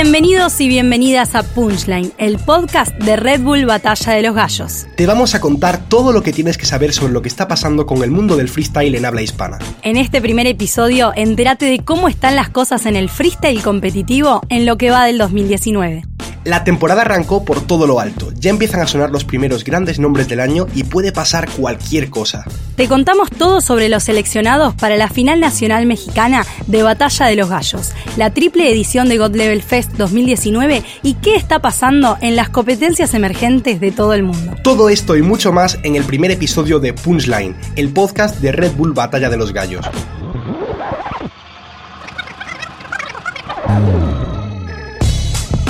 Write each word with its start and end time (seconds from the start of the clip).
Bienvenidos 0.00 0.60
y 0.60 0.68
bienvenidas 0.68 1.34
a 1.34 1.42
Punchline, 1.42 2.12
el 2.18 2.38
podcast 2.38 2.96
de 2.98 3.16
Red 3.16 3.40
Bull 3.40 3.66
Batalla 3.66 4.12
de 4.12 4.22
los 4.22 4.32
Gallos. 4.32 4.86
Te 4.94 5.06
vamos 5.06 5.34
a 5.34 5.40
contar 5.40 5.88
todo 5.88 6.12
lo 6.12 6.22
que 6.22 6.32
tienes 6.32 6.56
que 6.56 6.66
saber 6.66 6.92
sobre 6.92 7.12
lo 7.12 7.20
que 7.20 7.26
está 7.26 7.48
pasando 7.48 7.84
con 7.84 8.04
el 8.04 8.12
mundo 8.12 8.36
del 8.36 8.48
freestyle 8.48 8.94
en 8.94 9.04
habla 9.04 9.22
hispana. 9.22 9.58
En 9.82 9.96
este 9.96 10.20
primer 10.20 10.46
episodio, 10.46 11.12
entérate 11.16 11.66
de 11.66 11.80
cómo 11.80 12.06
están 12.06 12.36
las 12.36 12.48
cosas 12.48 12.86
en 12.86 12.94
el 12.94 13.08
freestyle 13.08 13.60
competitivo 13.60 14.40
en 14.50 14.66
lo 14.66 14.78
que 14.78 14.92
va 14.92 15.04
del 15.04 15.18
2019. 15.18 16.04
La 16.44 16.64
temporada 16.64 17.02
arrancó 17.02 17.44
por 17.44 17.60
todo 17.60 17.86
lo 17.86 18.00
alto, 18.00 18.32
ya 18.38 18.50
empiezan 18.50 18.80
a 18.80 18.86
sonar 18.86 19.10
los 19.10 19.24
primeros 19.24 19.64
grandes 19.64 19.98
nombres 19.98 20.28
del 20.28 20.40
año 20.40 20.66
y 20.74 20.84
puede 20.84 21.12
pasar 21.12 21.48
cualquier 21.50 22.10
cosa. 22.10 22.44
Te 22.76 22.88
contamos 22.88 23.30
todo 23.30 23.60
sobre 23.60 23.88
los 23.88 24.04
seleccionados 24.04 24.74
para 24.74 24.96
la 24.96 25.08
final 25.08 25.40
nacional 25.40 25.86
mexicana 25.86 26.46
de 26.66 26.82
Batalla 26.82 27.26
de 27.26 27.36
los 27.36 27.48
Gallos, 27.48 27.92
la 28.16 28.32
triple 28.32 28.70
edición 28.70 29.08
de 29.08 29.18
God 29.18 29.34
Level 29.34 29.62
Fest 29.62 29.92
2019 29.94 30.82
y 31.02 31.14
qué 31.14 31.34
está 31.34 31.58
pasando 31.60 32.16
en 32.20 32.36
las 32.36 32.48
competencias 32.48 33.14
emergentes 33.14 33.80
de 33.80 33.90
todo 33.90 34.14
el 34.14 34.22
mundo. 34.22 34.54
Todo 34.62 34.88
esto 34.88 35.16
y 35.16 35.22
mucho 35.22 35.52
más 35.52 35.78
en 35.82 35.96
el 35.96 36.04
primer 36.04 36.30
episodio 36.30 36.78
de 36.78 36.92
Punchline, 36.92 37.56
el 37.76 37.90
podcast 37.90 38.40
de 38.40 38.52
Red 38.52 38.72
Bull 38.72 38.92
Batalla 38.92 39.28
de 39.28 39.36
los 39.36 39.52
Gallos. 39.52 39.84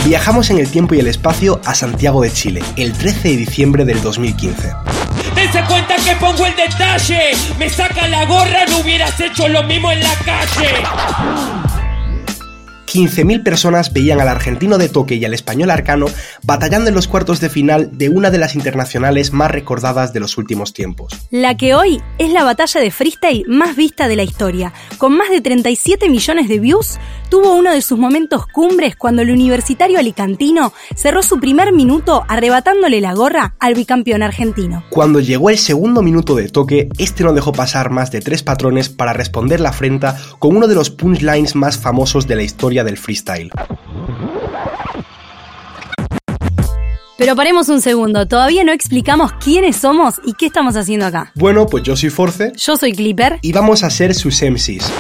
Viajamos 0.09 0.49
en 0.49 0.59
el 0.59 0.71
tiempo 0.71 0.95
y 0.95 1.01
el 1.01 1.07
espacio 1.07 1.61
a 1.67 1.75
Santiago 1.75 2.23
de 2.23 2.33
Chile, 2.33 2.63
el 2.77 2.95
13 2.95 3.29
de 3.29 3.37
diciembre 3.37 3.85
del 3.85 4.01
2015. 4.01 4.73
Dense 5.35 5.63
cuenta 5.69 5.97
que 5.97 6.17
pongo 6.17 6.47
el 6.47 6.57
detalle. 6.57 7.33
Me 7.59 7.69
saca 7.69 8.09
la 8.09 8.25
gorra, 8.25 8.65
no 8.71 8.79
hubieras 8.79 9.21
hecho 9.21 9.47
lo 9.49 9.63
mismo 9.65 9.93
en 9.93 10.01
la 10.01 10.15
calle. 10.25 11.68
15.000 12.99 13.45
personas 13.45 13.93
veían 13.93 14.21
al 14.21 14.27
argentino 14.27 14.77
de 14.77 14.89
toque 14.89 15.15
y 15.15 15.25
al 15.25 15.33
español 15.33 15.71
arcano 15.71 16.07
batallando 16.43 16.89
en 16.89 16.97
los 16.97 17.07
cuartos 17.07 17.39
de 17.39 17.49
final 17.49 17.97
de 17.97 18.09
una 18.09 18.31
de 18.31 18.39
las 18.39 18.57
internacionales 18.57 19.33
más 19.33 19.53
recordadas 19.53 20.13
de 20.13 20.19
los 20.19 20.37
últimos 20.37 20.73
tiempos. 20.73 21.13
La 21.31 21.57
que 21.57 21.77
hoy 21.77 22.03
es 22.19 22.33
la 22.33 22.43
batalla 22.43 22.81
de 22.81 22.91
freestyle 22.91 23.45
más 23.47 23.77
vista 23.77 24.09
de 24.09 24.17
la 24.17 24.25
historia. 24.25 24.73
Con 24.99 25.17
más 25.17 25.31
de 25.31 25.41
37 25.41 26.09
millones 26.09 26.49
de 26.49 26.59
views, 26.59 26.99
tuvo 27.29 27.55
uno 27.55 27.73
de 27.73 27.83
sus 27.83 27.99
momentos 27.99 28.47
cumbres 28.49 28.97
cuando 28.97 29.23
el 29.23 29.31
universitario 29.31 30.01
alicantino 30.01 30.73
cerró 30.97 31.23
su 31.23 31.39
primer 31.39 31.73
minuto 31.73 32.25
arrebatándole 32.27 33.01
la 33.01 33.15
gorra 33.15 33.55
al 33.61 33.75
bicampeón 33.75 34.25
argentino. 34.25 34.83
Cuando 34.91 35.21
llegó 35.21 35.51
el 35.51 35.59
segundo 35.59 36.03
minuto 36.03 36.35
de 36.35 36.49
toque, 36.49 36.89
este 36.99 37.23
no 37.23 37.33
dejó 37.33 37.53
pasar 37.53 37.91
más 37.91 38.11
de 38.11 38.23
tres 38.23 38.43
patrones 38.43 38.89
para 38.89 39.13
responder 39.13 39.61
la 39.61 39.69
afrenta 39.69 40.19
con 40.41 40.57
uno 40.57 40.67
de 40.67 40.75
los 40.75 40.91
punchlines 40.91 41.55
más 41.55 41.79
famosos 41.79 42.27
de 42.27 42.35
la 42.35 42.43
historia 42.43 42.83
del 42.89 42.99
freestyle. 42.99 43.51
Pero 47.19 47.35
paremos 47.35 47.69
un 47.69 47.81
segundo, 47.81 48.27
todavía 48.27 48.63
no 48.65 48.73
explicamos 48.73 49.33
quiénes 49.33 49.77
somos 49.77 50.21
y 50.25 50.35
qué 50.35 50.47
estamos 50.47 50.77
haciendo 50.77 51.05
acá. 51.07 51.33
Bueno, 51.35 51.67
pues 51.67 51.83
yo 51.83 51.97
soy 51.97 52.11
Force. 52.11 52.53
Yo 52.57 52.77
soy 52.77 52.93
Clipper. 52.93 53.39
Y 53.43 53.53
vamos 53.53 53.83
a 53.83 53.91
ser 53.91 54.15
sus 54.15 54.41
MCs. 54.41 54.91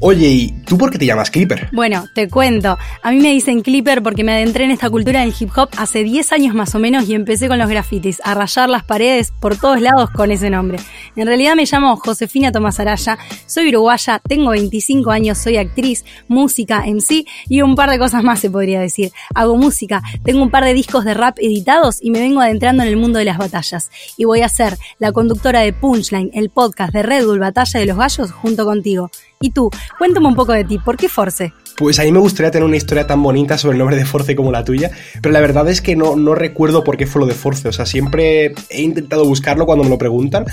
Oye, 0.00 0.28
¿y 0.28 0.50
tú 0.66 0.76
por 0.76 0.90
qué 0.90 0.98
te 0.98 1.06
llamas 1.06 1.30
Clipper? 1.30 1.68
Bueno, 1.72 2.06
te 2.14 2.28
cuento. 2.28 2.76
A 3.02 3.10
mí 3.10 3.18
me 3.20 3.30
dicen 3.30 3.62
Clipper 3.62 4.02
porque 4.02 4.24
me 4.24 4.32
adentré 4.32 4.64
en 4.64 4.70
esta 4.70 4.90
cultura 4.90 5.20
del 5.20 5.34
hip 5.38 5.50
hop 5.56 5.68
hace 5.76 6.04
10 6.04 6.32
años 6.32 6.54
más 6.54 6.74
o 6.74 6.78
menos 6.78 7.08
y 7.08 7.14
empecé 7.14 7.48
con 7.48 7.58
los 7.58 7.68
grafitis, 7.68 8.20
a 8.24 8.34
rayar 8.34 8.68
las 8.68 8.84
paredes 8.84 9.32
por 9.40 9.56
todos 9.56 9.80
lados 9.80 10.10
con 10.10 10.30
ese 10.30 10.50
nombre. 10.50 10.78
En 11.16 11.26
realidad 11.26 11.54
me 11.54 11.64
llamo 11.64 11.96
Josefina 11.96 12.52
Tomás 12.52 12.80
Araya, 12.80 13.18
soy 13.46 13.68
uruguaya, 13.68 14.20
tengo 14.26 14.50
25 14.50 15.10
años, 15.10 15.38
soy 15.38 15.56
actriz, 15.56 16.04
música, 16.28 16.84
MC 16.86 17.24
y 17.48 17.62
un 17.62 17.74
par 17.74 17.90
de 17.90 17.98
cosas 17.98 18.22
más 18.22 18.40
se 18.40 18.50
podría 18.50 18.80
decir. 18.80 19.12
Hago 19.34 19.56
música, 19.56 20.02
tengo 20.24 20.42
un 20.42 20.50
par 20.50 20.64
de 20.64 20.74
discos 20.74 21.04
de 21.04 21.14
rap 21.14 21.38
editados 21.40 21.98
y 22.00 22.10
me 22.10 22.20
vengo 22.20 22.40
adentrando 22.40 22.82
en 22.82 22.88
el 22.88 22.96
mundo 22.96 23.18
de 23.18 23.24
las 23.24 23.38
batallas. 23.38 23.90
Y 24.16 24.24
voy 24.24 24.42
a 24.42 24.48
ser 24.48 24.76
la 24.98 25.12
conductora 25.12 25.60
de 25.60 25.72
Punchline, 25.72 26.30
el 26.34 26.50
podcast 26.50 26.92
de 26.92 27.02
Red 27.02 27.26
Bull 27.26 27.38
Batalla 27.38 27.80
de 27.80 27.86
los 27.86 27.96
Gallos, 27.96 28.32
junto 28.32 28.64
contigo. 28.64 29.10
¿Y 29.44 29.50
tú? 29.50 29.70
Cuéntame 29.98 30.28
un 30.28 30.34
poco 30.34 30.52
de 30.52 30.64
ti, 30.64 30.78
¿por 30.78 30.96
qué 30.96 31.06
Force? 31.06 31.52
Pues 31.76 31.98
a 31.98 32.04
mí 32.04 32.12
me 32.12 32.20
gustaría 32.20 32.52
tener 32.52 32.64
una 32.64 32.76
historia 32.76 33.04
tan 33.04 33.20
bonita 33.20 33.58
sobre 33.58 33.72
el 33.72 33.78
nombre 33.78 33.96
de 33.96 34.04
Force 34.04 34.36
como 34.36 34.52
la 34.52 34.64
tuya, 34.64 34.92
pero 35.20 35.32
la 35.32 35.40
verdad 35.40 35.68
es 35.68 35.80
que 35.80 35.96
no, 35.96 36.14
no 36.14 36.36
recuerdo 36.36 36.84
por 36.84 36.96
qué 36.96 37.04
fue 37.04 37.20
lo 37.20 37.26
de 37.26 37.34
Force, 37.34 37.66
o 37.66 37.72
sea, 37.72 37.84
siempre 37.84 38.54
he 38.70 38.82
intentado 38.82 39.24
buscarlo 39.24 39.66
cuando 39.66 39.82
me 39.82 39.90
lo 39.90 39.98
preguntan, 39.98 40.44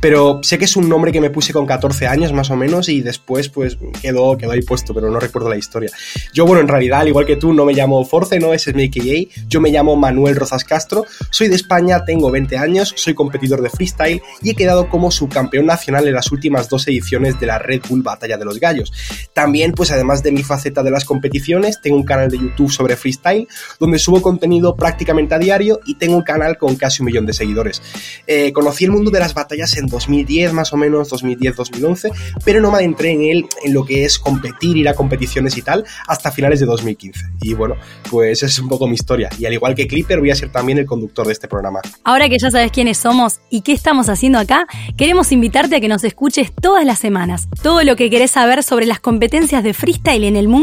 pero 0.00 0.40
sé 0.42 0.56
que 0.56 0.64
es 0.64 0.76
un 0.76 0.88
nombre 0.88 1.12
que 1.12 1.20
me 1.20 1.28
puse 1.28 1.52
con 1.52 1.66
14 1.66 2.06
años 2.06 2.32
más 2.32 2.50
o 2.50 2.56
menos 2.56 2.88
y 2.88 3.02
después 3.02 3.50
pues 3.50 3.76
quedó, 4.00 4.38
quedó 4.38 4.52
ahí 4.52 4.62
puesto, 4.62 4.94
pero 4.94 5.10
no 5.10 5.20
recuerdo 5.20 5.50
la 5.50 5.58
historia. 5.58 5.90
Yo, 6.32 6.46
bueno, 6.46 6.62
en 6.62 6.68
realidad, 6.68 7.00
al 7.00 7.08
igual 7.08 7.26
que 7.26 7.36
tú, 7.36 7.52
no 7.52 7.66
me 7.66 7.74
llamo 7.74 8.02
Force, 8.06 8.40
no, 8.40 8.54
ese 8.54 8.70
es 8.70 8.76
mi 8.76 8.84
AKA, 8.84 9.42
yo 9.48 9.60
me 9.60 9.70
llamo 9.70 9.96
Manuel 9.96 10.36
Rozas 10.36 10.64
Castro, 10.64 11.04
soy 11.28 11.48
de 11.48 11.56
España, 11.56 12.06
tengo 12.06 12.30
20 12.30 12.56
años, 12.56 12.94
soy 12.96 13.12
competidor 13.12 13.60
de 13.60 13.68
freestyle 13.68 14.22
y 14.40 14.48
he 14.48 14.54
quedado 14.54 14.88
como 14.88 15.10
subcampeón 15.10 15.66
nacional 15.66 16.08
en 16.08 16.14
las 16.14 16.32
últimas 16.32 16.70
dos 16.70 16.88
ediciones 16.88 17.38
de 17.38 17.46
la 17.46 17.58
Red 17.58 17.82
Bull 17.86 18.00
Batalla 18.02 18.38
de 18.38 18.46
los 18.46 18.58
Gallos. 18.58 18.90
También, 19.34 19.72
pues 19.72 19.90
además 19.90 20.22
de 20.22 20.32
mi 20.32 20.42
faceta 20.42 20.69
de 20.70 20.90
las 20.90 21.04
competiciones, 21.04 21.80
tengo 21.82 21.96
un 21.96 22.04
canal 22.04 22.30
de 22.30 22.38
YouTube 22.38 22.70
sobre 22.70 22.96
freestyle, 22.96 23.48
donde 23.78 23.98
subo 23.98 24.22
contenido 24.22 24.76
prácticamente 24.76 25.34
a 25.34 25.38
diario 25.38 25.80
y 25.84 25.96
tengo 25.96 26.16
un 26.16 26.22
canal 26.22 26.56
con 26.56 26.76
casi 26.76 27.02
un 27.02 27.06
millón 27.06 27.26
de 27.26 27.32
seguidores. 27.32 27.82
Eh, 28.26 28.52
conocí 28.52 28.84
el 28.84 28.92
mundo 28.92 29.10
de 29.10 29.18
las 29.18 29.34
batallas 29.34 29.76
en 29.76 29.86
2010, 29.86 30.52
más 30.52 30.72
o 30.72 30.76
menos, 30.76 31.10
2010-2011, 31.10 32.12
pero 32.44 32.60
no 32.60 32.70
me 32.70 32.78
adentré 32.78 33.12
en 33.12 33.22
él, 33.22 33.46
en 33.64 33.74
lo 33.74 33.84
que 33.84 34.04
es 34.04 34.18
competir, 34.18 34.76
ir 34.76 34.88
a 34.88 34.94
competiciones 34.94 35.56
y 35.56 35.62
tal, 35.62 35.84
hasta 36.06 36.30
finales 36.30 36.60
de 36.60 36.66
2015. 36.66 37.24
Y 37.42 37.54
bueno, 37.54 37.76
pues 38.10 38.42
es 38.42 38.58
un 38.58 38.68
poco 38.68 38.86
mi 38.86 38.94
historia. 38.94 39.28
Y 39.38 39.46
al 39.46 39.52
igual 39.52 39.74
que 39.74 39.86
Clipper, 39.86 40.20
voy 40.20 40.30
a 40.30 40.34
ser 40.34 40.50
también 40.52 40.78
el 40.78 40.86
conductor 40.86 41.26
de 41.26 41.32
este 41.32 41.48
programa. 41.48 41.80
Ahora 42.04 42.28
que 42.28 42.38
ya 42.38 42.50
sabes 42.50 42.70
quiénes 42.70 42.98
somos 42.98 43.40
y 43.50 43.62
qué 43.62 43.72
estamos 43.72 44.08
haciendo 44.08 44.38
acá, 44.38 44.66
queremos 44.96 45.32
invitarte 45.32 45.76
a 45.76 45.80
que 45.80 45.88
nos 45.88 46.04
escuches 46.04 46.52
todas 46.54 46.84
las 46.84 46.98
semanas. 46.98 47.48
Todo 47.62 47.82
lo 47.82 47.96
que 47.96 48.10
querés 48.10 48.32
saber 48.32 48.62
sobre 48.62 48.86
las 48.86 49.00
competencias 49.00 49.64
de 49.64 49.74
freestyle 49.74 50.24
en 50.24 50.36
el 50.36 50.48
mundo 50.48 50.59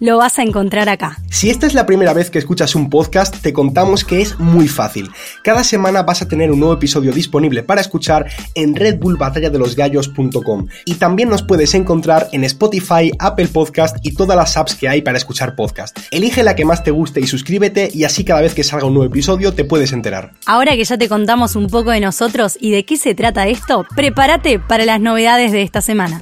lo 0.00 0.18
vas 0.18 0.38
a 0.38 0.42
encontrar 0.42 0.88
acá. 0.88 1.18
Si 1.30 1.50
esta 1.50 1.66
es 1.66 1.74
la 1.74 1.86
primera 1.86 2.12
vez 2.12 2.30
que 2.30 2.38
escuchas 2.38 2.74
un 2.74 2.90
podcast, 2.90 3.36
te 3.40 3.52
contamos 3.52 4.04
que 4.04 4.20
es 4.20 4.38
muy 4.38 4.68
fácil. 4.68 5.10
Cada 5.42 5.64
semana 5.64 6.02
vas 6.02 6.22
a 6.22 6.28
tener 6.28 6.50
un 6.50 6.60
nuevo 6.60 6.74
episodio 6.74 7.12
disponible 7.12 7.62
para 7.62 7.80
escuchar 7.80 8.26
en 8.54 8.74
redbullbatalladelosgallos.com 8.74 10.66
y 10.84 10.94
también 10.94 11.28
nos 11.28 11.42
puedes 11.42 11.74
encontrar 11.74 12.28
en 12.32 12.44
Spotify, 12.44 13.12
Apple 13.18 13.48
Podcast 13.48 13.96
y 14.02 14.14
todas 14.14 14.36
las 14.36 14.56
apps 14.56 14.74
que 14.74 14.88
hay 14.88 15.02
para 15.02 15.18
escuchar 15.18 15.56
podcast. 15.56 15.98
Elige 16.10 16.42
la 16.42 16.54
que 16.54 16.64
más 16.64 16.82
te 16.82 16.90
guste 16.90 17.20
y 17.20 17.26
suscríbete 17.26 17.90
y 17.92 18.04
así 18.04 18.24
cada 18.24 18.40
vez 18.40 18.54
que 18.54 18.64
salga 18.64 18.86
un 18.86 18.94
nuevo 18.94 19.10
episodio 19.10 19.52
te 19.52 19.64
puedes 19.64 19.92
enterar. 19.92 20.32
Ahora 20.46 20.76
que 20.76 20.84
ya 20.84 20.98
te 20.98 21.08
contamos 21.08 21.56
un 21.56 21.68
poco 21.68 21.90
de 21.90 22.00
nosotros 22.00 22.56
y 22.60 22.70
de 22.70 22.84
qué 22.84 22.96
se 22.96 23.14
trata 23.14 23.46
esto, 23.46 23.86
prepárate 23.94 24.58
para 24.58 24.84
las 24.84 25.00
novedades 25.00 25.52
de 25.52 25.62
esta 25.62 25.80
semana. 25.80 26.20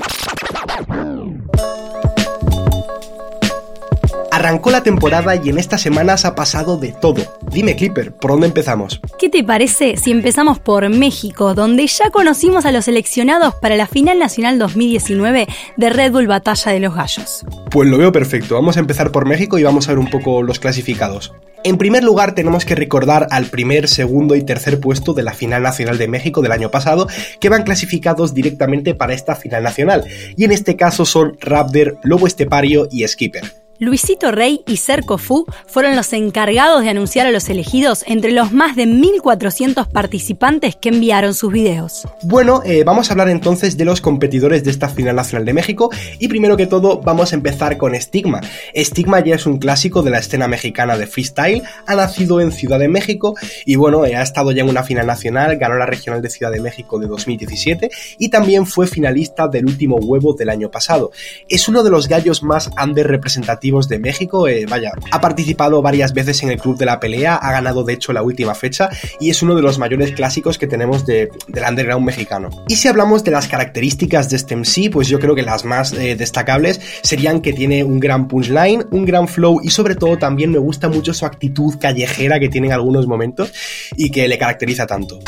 Arrancó 4.35 4.73
la 4.73 4.83
temporada 4.83 5.37
y 5.37 5.49
en 5.49 5.59
estas 5.59 5.81
semanas 5.81 6.25
ha 6.25 6.35
pasado 6.35 6.77
de 6.77 6.91
todo. 6.91 7.23
Dime, 7.53 7.77
Clipper, 7.77 8.11
¿por 8.11 8.33
dónde 8.33 8.49
empezamos? 8.49 9.01
¿Qué 9.17 9.29
te 9.29 9.45
parece 9.45 9.97
si 9.97 10.11
empezamos 10.11 10.59
por 10.59 10.89
México, 10.89 11.55
donde 11.55 11.87
ya 11.87 12.11
conocimos 12.11 12.67
a 12.67 12.73
los 12.73 12.87
seleccionados 12.87 13.55
para 13.55 13.77
la 13.77 13.87
final 13.87 14.19
nacional 14.19 14.59
2019 14.59 15.47
de 15.77 15.89
Red 15.89 16.11
Bull 16.11 16.27
Batalla 16.27 16.73
de 16.73 16.81
los 16.81 16.97
Gallos? 16.97 17.47
Pues 17.71 17.89
lo 17.89 17.97
veo 17.97 18.11
perfecto. 18.11 18.57
Vamos 18.57 18.77
a 18.77 18.81
empezar 18.81 19.13
por 19.13 19.25
México 19.25 19.57
y 19.57 19.63
vamos 19.63 19.87
a 19.87 19.93
ver 19.93 20.01
un 20.01 20.11
poco 20.11 20.43
los 20.43 20.59
clasificados. 20.59 21.33
En 21.63 21.79
primer 21.79 22.03
lugar, 22.03 22.35
tenemos 22.35 22.65
que 22.65 22.75
recordar 22.75 23.29
al 23.31 23.45
primer, 23.45 23.87
segundo 23.87 24.35
y 24.35 24.43
tercer 24.43 24.81
puesto 24.81 25.15
de 25.15 25.23
la 25.23 25.33
final 25.33 25.63
nacional 25.63 25.97
de 25.97 26.09
México 26.09 26.43
del 26.43 26.51
año 26.51 26.73
pasado, 26.73 27.07
que 27.39 27.51
van 27.51 27.63
clasificados 27.63 28.35
directamente 28.35 28.97
para 28.97 29.15
esta 29.15 29.37
final 29.37 29.63
nacional. 29.63 30.05
Y 30.37 30.43
en 30.43 30.51
este 30.51 30.75
caso 30.75 31.05
son 31.05 31.39
Raptor, 31.41 31.99
Lobo 32.03 32.27
Estepario 32.27 32.89
y 32.91 33.07
Skipper. 33.07 33.64
Luisito 33.85 34.33
Rey 34.33 34.63
y 34.67 34.79
Cerco 34.79 35.19
Fu 35.19 35.45
fueron 35.67 35.95
los 35.95 36.13
encargados 36.15 36.83
de 36.83 36.89
anunciar 36.89 37.27
a 37.27 37.31
los 37.31 37.51
elegidos 37.51 38.03
entre 38.07 38.33
los 38.33 38.51
más 38.51 38.77
de 38.77 38.87
1.400 38.87 39.89
participantes 39.89 40.77
que 40.77 40.89
enviaron 40.89 41.35
sus 41.35 41.53
videos. 41.53 42.09
Bueno, 42.23 42.63
eh, 42.65 42.83
vamos 42.83 43.09
a 43.09 43.13
hablar 43.13 43.29
entonces 43.29 43.77
de 43.77 43.85
los 43.85 44.01
competidores 44.01 44.65
de 44.65 44.71
esta 44.71 44.89
final 44.89 45.17
nacional 45.17 45.45
de 45.45 45.53
México 45.53 45.91
y 46.19 46.29
primero 46.29 46.57
que 46.57 46.67
todo 46.67 47.01
vamos 47.03 47.33
a 47.33 47.37
empezar 47.37 47.77
con 47.77 47.95
Stigma. 47.95 48.41
Stigma 48.75 49.21
ya 49.21 49.35
es 49.35 49.45
un 49.45 49.59
clásico 49.59 50.03
de 50.03 50.11
la 50.11 50.19
escena 50.19 50.49
mexicana 50.49 50.97
de 50.97 51.07
freestyle, 51.07 51.63
ha 51.87 51.95
nacido 51.95 52.41
en 52.41 52.53
Ciudad 52.53 52.79
de 52.79 52.89
México 52.89 53.35
y 53.67 53.77
bueno, 53.77 54.07
eh, 54.07 54.17
ha 54.17 54.23
estado 54.23 54.51
ya 54.53 54.63
en 54.63 54.71
una 54.71 54.83
final 54.83 55.07
nacional, 55.07 55.59
ganó 55.59 55.77
la 55.77 55.87
regional 55.87 56.23
de 56.23 56.31
Ciudad 56.31 56.51
de 56.51 56.61
México 56.61 56.99
de 56.99 57.07
2017 57.07 57.91
y 58.19 58.31
también 58.31 58.65
fue 58.65 58.87
finalista 58.87 59.47
del 59.47 59.67
último 59.67 59.97
huevo 59.97 60.33
del 60.33 60.49
año 60.49 60.71
pasado. 60.71 61.13
Es 61.49 61.69
uno 61.69 61.83
de 61.83 61.91
los 61.91 62.09
gallos 62.09 62.43
más 62.43 62.71
under 62.83 63.07
representativos 63.07 63.74
de 63.83 63.99
México. 63.99 64.49
Eh, 64.49 64.67
vaya, 64.69 64.93
ha 65.11 65.21
participado 65.21 65.83
varias 65.83 66.13
veces 66.13 66.43
en 66.43 66.51
el 66.51 66.61
Club 66.61 66.79
de 66.79 66.87
la 66.87 67.01
Pelea, 67.01 67.37
ha 67.37 67.53
ganado 67.53 67.85
de 67.85 67.93
hecho 67.93 68.13
la 68.13 68.23
última 68.23 68.55
fecha 68.55 68.89
y 69.21 69.31
es 69.31 69.43
uno 69.43 69.55
de 69.55 69.63
los 69.63 69.79
mayores 69.79 70.13
clásicos 70.13 70.59
que 70.59 70.67
tenemos 70.67 71.05
de, 71.07 71.31
del 71.49 71.65
underground 71.69 72.07
mexicano. 72.07 72.51
Y 72.69 72.77
si 72.77 72.89
hablamos 72.89 73.25
de 73.25 73.33
las 73.33 73.49
características 73.49 74.31
de 74.31 74.37
este 74.37 74.57
MC, 74.57 74.91
pues 74.91 75.09
yo 75.09 75.19
creo 75.19 75.35
que 75.35 75.43
las 75.43 75.65
más 75.65 75.93
eh, 75.93 76.17
destacables 76.17 76.81
serían 77.03 77.41
que 77.41 77.53
tiene 77.53 77.85
un 77.85 78.01
gran 78.01 78.29
punchline, 78.29 78.87
un 78.91 79.05
gran 79.05 79.29
flow 79.29 79.61
y 79.63 79.71
sobre 79.71 79.95
todo 79.95 80.17
también 80.17 80.51
me 80.51 80.59
gusta 80.59 80.89
mucho 80.89 81.13
su 81.13 81.27
actitud 81.27 81.75
callejera 81.79 82.39
que 82.41 82.49
tiene 82.49 82.69
en 82.69 82.73
algunos 82.73 83.07
momentos 83.07 83.53
y 83.97 84.11
que 84.11 84.29
le 84.29 84.39
caracteriza 84.39 84.87
tanto. 84.87 85.21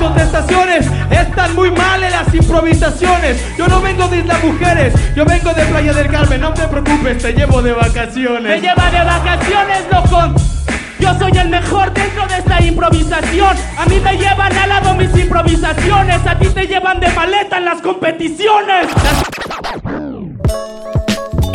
Contestaciones 0.00 0.86
están 1.10 1.54
muy 1.54 1.70
mal 1.70 2.02
en 2.02 2.10
las 2.10 2.34
improvisaciones. 2.34 3.44
Yo 3.58 3.68
no 3.68 3.82
vengo 3.82 4.08
de 4.08 4.20
Islas 4.20 4.42
Mujeres, 4.42 4.94
yo 5.14 5.26
vengo 5.26 5.52
de 5.52 5.62
Playa 5.66 5.92
del 5.92 6.08
Carmen. 6.08 6.40
No 6.40 6.54
te 6.54 6.66
preocupes, 6.68 7.18
te 7.18 7.34
llevo 7.34 7.60
de 7.60 7.74
vacaciones. 7.74 8.42
Me 8.42 8.60
lleva 8.66 8.90
de 8.90 9.04
vacaciones, 9.04 9.84
loco. 9.92 10.40
Yo 10.98 11.18
soy 11.18 11.32
el 11.38 11.50
mejor 11.50 11.92
dentro 11.92 12.26
de 12.28 12.38
esta 12.38 12.62
improvisación. 12.62 13.56
A 13.76 13.84
mí 13.84 14.00
me 14.00 14.16
llevan 14.16 14.56
al 14.56 14.68
lado 14.70 14.94
mis 14.94 15.14
improvisaciones. 15.14 16.26
A 16.26 16.38
ti 16.38 16.48
te 16.48 16.66
llevan 16.66 16.98
de 16.98 17.08
maleta 17.10 17.58
en 17.58 17.66
las 17.66 17.82
competiciones. 17.82 18.86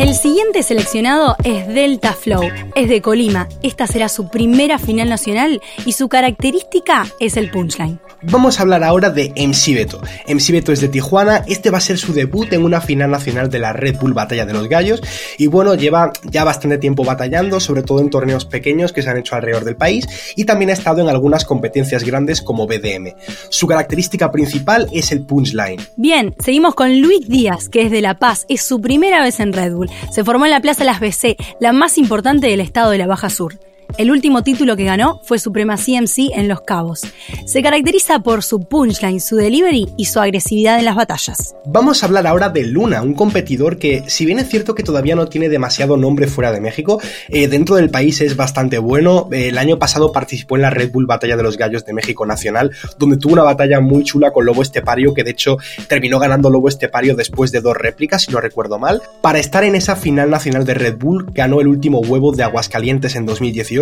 El 0.06 0.14
siguiente 0.14 0.62
seleccionado 0.62 1.36
es 1.44 1.68
Delta 1.68 2.14
Flow, 2.14 2.44
es 2.76 2.90
de 2.90 3.02
Colima. 3.02 3.50
Esta 3.64 3.88
será 3.88 4.08
su 4.08 4.30
primera 4.30 4.78
final 4.78 5.10
nacional 5.10 5.64
y 5.84 5.94
su 5.94 6.10
característica 6.10 7.08
es 7.20 7.38
el 7.38 7.50
punchline. 7.50 8.00
Vamos 8.22 8.60
a 8.60 8.62
hablar 8.62 8.84
ahora 8.84 9.10
de 9.10 9.34
MC 9.36 9.74
Beto. 9.74 10.02
MC 10.28 10.52
Beto 10.52 10.72
es 10.72 10.82
de 10.82 10.90
Tijuana, 10.90 11.44
este 11.48 11.72
va 11.72 11.80
a 11.80 11.82
ser 11.82 11.98
su 11.98 12.14
debut 12.14 12.54
en 12.54 12.64
una 12.64 12.82
final 12.82 13.10
nacional 13.10 13.50
de 13.50 13.58
la 13.58 13.74
Red 13.74 13.98
Bull 14.00 14.14
Batalla 14.14 14.46
de 14.46 14.54
los 14.54 14.70
Gallos 14.70 15.02
y 15.40 15.48
bueno, 15.48 15.74
lleva 15.74 16.14
ya 16.24 16.44
bastante 16.44 16.78
tiempo 16.78 17.04
batallando, 17.04 17.60
sobre 17.60 17.82
todo 17.82 18.00
en 18.00 18.12
torneos 18.12 18.46
pequeños 18.46 18.94
que 18.94 19.02
se 19.02 19.10
han 19.10 19.18
hecho 19.18 19.34
alrededor 19.34 19.64
del 19.64 19.76
país 19.76 20.08
y 20.36 20.46
también 20.46 20.70
ha 20.70 20.74
estado 20.74 21.02
en 21.02 21.10
algunas 21.10 21.46
competencias 21.46 22.04
grandes 22.04 22.44
como 22.44 22.68
BDM. 22.68 23.16
Su 23.50 23.66
característica 23.66 24.32
principal 24.32 24.88
es 24.92 25.12
el 25.12 25.26
punchline. 25.26 25.82
Bien, 25.98 26.36
seguimos 26.38 26.76
con 26.76 27.02
Luis 27.02 27.28
Díaz, 27.28 27.70
que 27.70 27.82
es 27.82 27.92
de 27.92 28.02
La 28.02 28.20
Paz, 28.20 28.46
es 28.50 28.62
su 28.62 28.82
primera 28.82 29.24
vez 29.24 29.40
en 29.40 29.52
Red 29.52 29.74
Bull. 29.74 29.90
Se 30.12 30.24
formó 30.24 30.46
en 30.46 30.52
la 30.52 30.62
Plaza 30.62 30.84
Las 30.84 31.00
BC, 31.00 31.38
la 31.60 31.74
más 31.74 31.98
importante 31.98 32.48
del 32.48 32.62
estado 32.62 32.92
de 32.92 32.98
la 32.98 33.08
Baja 33.08 33.30
Sur. 33.30 33.60
El 33.98 34.12
último 34.12 34.44
título 34.44 34.76
que 34.76 34.84
ganó 34.84 35.22
fue 35.24 35.40
Supremacía 35.40 36.02
MC 36.02 36.32
en 36.36 36.48
Los 36.48 36.62
Cabos. 36.62 37.04
Se 37.46 37.62
caracteriza 37.62 38.20
por 38.20 38.44
su 38.44 38.60
punchline, 38.60 39.22
su 39.22 39.36
delivery 39.36 39.88
y 39.98 40.06
su 40.06 40.20
agresividad 40.20 40.80
en 40.80 40.86
las 40.86 40.96
batallas. 40.96 41.56
Vamos 41.66 42.04
a 42.04 42.08
hablar 42.08 42.28
ahora 42.28 42.50
de 42.50 42.64
Luna, 42.64 43.02
un 43.02 43.14
competidor 43.14 43.78
que, 43.78 44.04
si 44.08 44.26
bien 44.26 44.40
es 44.40 44.50
cierto 44.50 44.76
que 44.76 44.84
todavía 44.84 45.16
no 45.16 45.28
tiene 45.28 45.50
demasiado 45.50 45.98
nombre 45.98 46.28
fuera 46.28 46.52
de 46.52 46.60
México, 46.60 47.00
eh, 47.30 47.48
dentro 47.48 47.76
del 47.76 47.90
país 47.90 48.20
es 48.22 48.36
bastante 48.36 48.80
bueno. 48.80 49.30
Eh, 49.32 49.50
el 49.50 49.58
año 49.58 49.80
pasado 49.80 50.12
participó 50.12 50.56
en 50.56 50.64
la 50.64 50.70
Red 50.70 50.92
Bull 50.92 51.06
Batalla 51.06 51.38
de 51.38 51.44
los 51.44 51.58
Gallos 51.58 51.86
de 51.86 51.94
México 51.94 52.26
Nacional, 52.26 52.72
donde 52.98 53.18
tuvo 53.18 53.34
una 53.34 53.44
batalla 53.44 53.80
muy 53.80 54.04
chula 54.04 54.32
con 54.32 54.46
Lobo 54.46 54.62
Estepario, 54.62 55.14
que 55.14 55.24
de 55.24 55.32
hecho 55.32 55.58
terminó 55.88 56.20
ganando 56.20 56.50
Lobo 56.50 56.68
Estepario 56.68 57.16
después 57.16 57.52
de 57.52 57.62
dos 57.62 57.78
réplicas, 57.78 58.24
si 58.24 58.32
no 58.32 58.42
recuerdo 58.42 58.78
mal. 58.78 59.02
Para 59.22 59.40
estar 59.40 59.64
en 59.64 59.76
esa 59.76 59.96
final 59.96 60.30
nacional 60.30 60.66
de 60.66 60.74
Red 60.74 60.98
Bull, 60.98 61.28
ganó 61.32 61.62
el 61.62 61.68
último 61.68 62.00
huevo 62.00 62.34
de 62.34 62.44
Aguascalientes 62.44 63.16
en 63.16 63.26
2018 63.26 63.75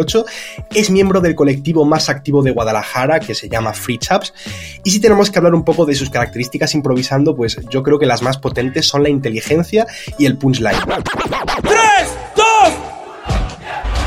es 0.73 0.89
miembro 0.89 1.21
del 1.21 1.35
colectivo 1.35 1.85
más 1.85 2.09
activo 2.09 2.41
de 2.41 2.51
Guadalajara 2.51 3.19
que 3.19 3.35
se 3.35 3.49
llama 3.49 3.73
Free 3.73 3.97
Chaps. 3.97 4.33
Y 4.83 4.91
si 4.91 4.99
tenemos 4.99 5.29
que 5.29 5.39
hablar 5.39 5.53
un 5.53 5.63
poco 5.63 5.85
de 5.85 5.95
sus 5.95 6.09
características 6.09 6.73
improvisando, 6.73 7.35
pues 7.35 7.57
yo 7.69 7.83
creo 7.83 7.99
que 7.99 8.05
las 8.05 8.21
más 8.21 8.37
potentes 8.37 8.87
son 8.87 9.03
la 9.03 9.09
inteligencia 9.09 9.85
y 10.17 10.25
el 10.25 10.37
punchline. 10.37 10.77
¡Tres, 11.61 12.17
dos! 12.35 12.73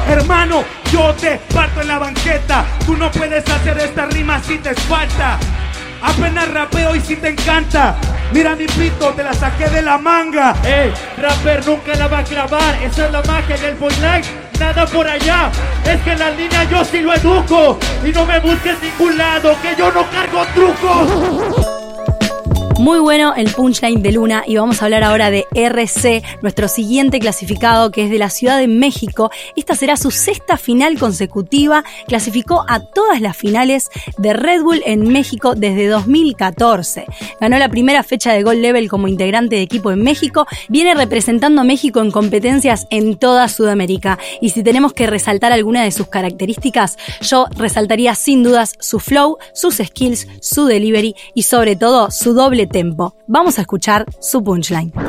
Hermano, 0.09 0.65
yo 0.93 1.13
te 1.15 1.41
parto 1.53 1.81
en 1.81 1.89
la 1.89 1.99
banqueta. 1.99 2.65
Tú 2.85 2.97
no 2.97 3.11
puedes 3.11 3.49
hacer 3.49 3.79
esta 3.79 4.07
rima 4.07 4.41
si 4.43 4.59
te 4.59 4.75
falta. 4.75 5.39
Apenas 6.03 6.53
rapeo 6.53 6.95
y 6.95 7.01
si 7.01 7.17
te 7.17 7.29
encanta. 7.29 7.97
Mira 8.33 8.55
mi 8.55 8.67
pito, 8.67 9.13
te 9.15 9.25
la 9.25 9.33
saqué 9.33 9.69
de 9.69 9.83
la 9.83 9.99
manga. 9.99 10.55
Ey, 10.65 10.93
rapper 11.17 11.67
nunca 11.67 11.95
la 11.97 12.07
va 12.07 12.19
a 12.19 12.25
clavar. 12.25 12.83
Esa 12.83 13.07
es 13.07 13.13
la 13.13 13.23
magia 13.23 13.57
del 13.57 13.77
punchline 13.77 14.46
nada 14.59 14.87
por 14.87 15.07
allá. 15.07 15.51
Es 15.85 16.01
que 16.03 16.13
en 16.13 16.19
la 16.19 16.31
línea 16.31 16.65
yo 16.65 16.85
sí 16.85 17.01
lo 17.01 17.15
educo. 17.15 17.79
Y 18.05 18.11
no 18.11 18.27
me 18.27 18.39
busques 18.41 18.77
ningún 18.83 19.19
lado, 19.19 19.57
que 19.63 19.75
yo 19.77 19.91
no 19.93 20.05
cargo 20.11 20.45
trucos. 20.55 21.66
Muy 22.79 22.99
bueno 22.99 23.35
el 23.35 23.49
punchline 23.49 24.03
de 24.03 24.13
Luna 24.13 24.45
y 24.47 24.57
vamos 24.57 24.83
a 24.83 24.85
hablar 24.85 25.03
ahora 25.03 25.31
de 25.31 25.47
RC, 25.55 26.23
nuestro 26.43 26.69
siguiente 26.69 27.19
clasificado 27.19 27.91
que 27.91 28.05
es 28.05 28.11
de 28.11 28.19
la 28.19 28.29
Ciudad 28.29 28.59
de 28.59 28.69
México. 28.69 29.31
Esta 29.57 29.75
será 29.75 29.97
su 29.97 30.11
sexta 30.11 30.59
final 30.59 30.99
consecutiva. 30.99 31.85
Clasificó 32.07 32.67
a 32.69 32.81
todas 32.81 33.23
las 33.23 33.35
finales 33.35 33.89
de 34.19 34.35
Red 34.35 34.63
Bull 34.63 34.83
en 34.85 35.09
México 35.09 35.55
desde 35.55 35.89
2014. 35.89 37.07
Ganó 37.41 37.59
la 37.59 37.71
primera 37.71 38.03
fecha 38.03 38.35
de 38.35 38.43
Gold 38.43 38.61
Level 38.61 38.91
como 38.91 39.09
integrante 39.09 39.57
de 39.57 39.63
equipo 39.63 39.91
en 39.91 40.03
México. 40.03 40.47
Viene 40.69 40.95
representando 40.95 41.63
a 41.63 41.65
México 41.65 42.01
en 42.01 42.11
competencias 42.11 42.87
en 42.91 43.17
toda 43.17 43.49
Sudamérica. 43.49 44.19
Y 44.43 44.51
si 44.51 44.63
tenemos 44.63 44.93
que 44.93 45.07
resaltar 45.07 45.51
alguna 45.51 45.83
de 45.83 45.93
sus 45.93 46.09
características, 46.09 46.99
yo 47.23 47.47
resaltaría 47.57 48.15
sin 48.15 48.43
dudas 48.43 48.75
su 48.81 49.01
flow, 49.01 49.39
sus 49.55 49.77
skills, 49.77 50.29
su 50.43 50.67
delivery 50.67 51.17
y 51.35 51.45
sobre 51.45 51.75
todo 51.75 52.11
su 52.11 52.35
doble 52.35 52.66
tempo. 52.67 53.15
Vamos 53.27 53.59
a 53.59 53.63
escuchar 53.63 54.05
su 54.21 54.43
punchline. 54.43 54.93
3, 54.93 55.03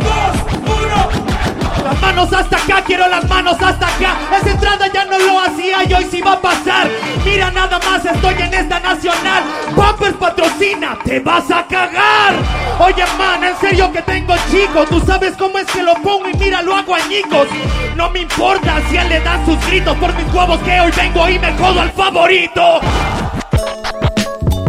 2, 0.00 0.66
1. 0.66 1.84
Las 1.84 2.00
manos 2.00 2.32
hasta 2.32 2.56
acá, 2.56 2.82
quiero 2.86 3.06
las 3.08 3.28
manos 3.28 3.56
hasta 3.60 3.86
acá. 3.86 4.16
Esa 4.40 4.50
entrada 4.50 4.86
ya 4.92 5.04
no 5.04 5.18
lo 5.18 5.40
hacía 5.40 5.84
y 5.84 5.92
hoy 5.92 6.06
sí 6.10 6.22
va 6.22 6.32
a 6.32 6.40
pasar. 6.40 6.88
Mira, 7.24 7.50
nada 7.50 7.78
más 7.78 8.04
estoy 8.04 8.34
en 8.34 8.54
esta 8.54 8.80
nacional. 8.80 9.44
Pampers 9.76 10.14
patrocina, 10.16 10.98
te 11.04 11.20
vas 11.20 11.50
a 11.50 11.66
cagar. 11.66 12.34
Oye, 12.78 13.04
man, 13.18 13.44
en 13.44 13.56
serio 13.58 13.92
que 13.92 14.02
tengo 14.02 14.34
chico. 14.50 14.84
Tú 14.88 15.00
sabes 15.06 15.34
cómo 15.36 15.58
es 15.58 15.66
que 15.66 15.82
lo 15.82 15.94
pongo 15.96 16.28
y 16.28 16.34
mira, 16.38 16.62
lo 16.62 16.74
hago 16.74 16.94
añicos. 16.94 17.48
No 17.96 18.10
me 18.10 18.20
importa 18.20 18.80
si 18.88 18.96
él 18.96 19.08
le 19.08 19.20
dan 19.20 19.44
sus 19.44 19.58
gritos 19.66 19.96
por 19.98 20.14
mis 20.14 20.34
huevos 20.34 20.58
que 20.60 20.80
hoy 20.80 20.92
vengo 20.96 21.28
y 21.28 21.38
me 21.38 21.52
jodo 21.58 21.80
al 21.80 21.90
favorito. 21.92 22.80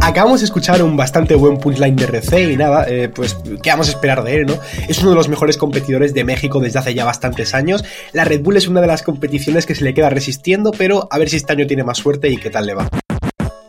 Acabamos 0.05 0.41
de 0.41 0.45
escuchar 0.45 0.83
un 0.83 0.95
bastante 0.95 1.33
buen 1.33 1.57
punchline 1.57 1.95
de 1.95 2.03
RC 2.05 2.53
y 2.53 2.57
nada, 2.57 2.85
eh, 2.87 3.09
pues 3.09 3.35
qué 3.63 3.71
vamos 3.71 3.87
a 3.87 3.91
esperar 3.91 4.23
de 4.23 4.35
él, 4.35 4.45
¿no? 4.45 4.53
Es 4.87 4.99
uno 4.99 5.09
de 5.09 5.15
los 5.15 5.27
mejores 5.29 5.57
competidores 5.57 6.13
de 6.13 6.23
México 6.23 6.59
desde 6.59 6.77
hace 6.77 6.93
ya 6.93 7.05
bastantes 7.05 7.55
años. 7.55 7.83
La 8.13 8.23
Red 8.23 8.41
Bull 8.41 8.55
es 8.55 8.67
una 8.67 8.81
de 8.81 8.87
las 8.87 9.01
competiciones 9.01 9.65
que 9.65 9.73
se 9.73 9.83
le 9.83 9.95
queda 9.95 10.11
resistiendo, 10.11 10.71
pero 10.71 11.07
a 11.09 11.17
ver 11.17 11.29
si 11.29 11.37
este 11.37 11.53
año 11.53 11.65
tiene 11.65 11.83
más 11.83 11.97
suerte 11.97 12.29
y 12.29 12.37
qué 12.37 12.51
tal 12.51 12.67
le 12.67 12.75
va. 12.75 12.87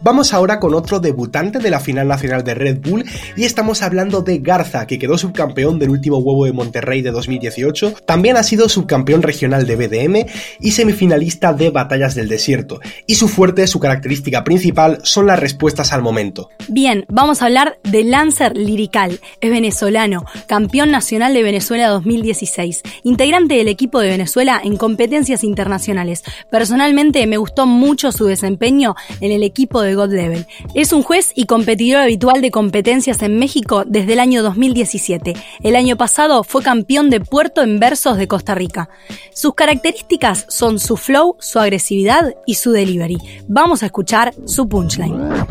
Vamos 0.06 0.32
ahora 0.32 0.60
con 0.60 0.72
otro 0.72 1.00
debutante 1.00 1.58
de 1.58 1.68
la 1.68 1.80
final 1.80 2.06
nacional 2.06 2.44
de 2.44 2.54
Red 2.54 2.78
Bull 2.78 3.04
y 3.36 3.42
estamos 3.42 3.82
hablando 3.82 4.22
de 4.22 4.38
Garza, 4.38 4.86
que 4.86 5.00
quedó 5.00 5.18
subcampeón 5.18 5.80
del 5.80 5.90
último 5.90 6.18
huevo 6.18 6.44
de 6.44 6.52
Monterrey 6.52 7.02
de 7.02 7.10
2018, 7.10 7.92
también 8.06 8.36
ha 8.36 8.44
sido 8.44 8.68
subcampeón 8.68 9.22
regional 9.22 9.66
de 9.66 9.74
BDM 9.74 10.30
y 10.60 10.70
semifinalista 10.70 11.54
de 11.54 11.70
Batallas 11.70 12.14
del 12.14 12.28
Desierto, 12.28 12.78
y 13.08 13.16
su 13.16 13.26
fuerte, 13.26 13.66
su 13.66 13.80
característica 13.80 14.44
principal 14.44 15.00
son 15.02 15.26
las 15.26 15.40
respuestas 15.40 15.92
al 15.92 16.02
momento. 16.02 16.50
Bien, 16.68 17.04
vamos 17.08 17.42
a 17.42 17.46
hablar 17.46 17.80
de 17.82 18.04
Lancer 18.04 18.56
Lirical, 18.56 19.18
es 19.40 19.50
venezolano, 19.50 20.24
campeón 20.46 20.92
nacional 20.92 21.34
de 21.34 21.42
Venezuela 21.42 21.88
2016, 21.88 22.82
integrante 23.02 23.56
del 23.56 23.66
equipo 23.66 23.98
de 23.98 24.10
Venezuela 24.10 24.60
en 24.62 24.76
competencias 24.76 25.42
internacionales. 25.42 26.22
Personalmente 26.48 27.26
me 27.26 27.38
gustó 27.38 27.66
mucho 27.66 28.12
su 28.12 28.26
desempeño 28.26 28.94
en 29.20 29.32
el 29.32 29.42
equipo 29.42 29.82
de 29.82 29.95
Level. 30.04 30.46
Es 30.74 30.92
un 30.92 31.02
juez 31.02 31.32
y 31.34 31.46
competidor 31.46 32.02
habitual 32.02 32.42
de 32.42 32.50
competencias 32.50 33.22
en 33.22 33.38
México 33.38 33.84
desde 33.86 34.12
el 34.12 34.20
año 34.20 34.42
2017. 34.42 35.34
El 35.62 35.76
año 35.76 35.96
pasado 35.96 36.44
fue 36.44 36.62
campeón 36.62 37.08
de 37.10 37.20
puerto 37.20 37.62
en 37.62 37.80
versos 37.80 38.18
de 38.18 38.28
Costa 38.28 38.54
Rica. 38.54 38.90
Sus 39.32 39.54
características 39.54 40.46
son 40.48 40.78
su 40.78 40.96
flow, 40.96 41.36
su 41.40 41.58
agresividad 41.58 42.34
y 42.46 42.54
su 42.54 42.72
delivery. 42.72 43.18
Vamos 43.48 43.82
a 43.82 43.86
escuchar 43.86 44.34
su 44.44 44.68
punchline. 44.68 45.46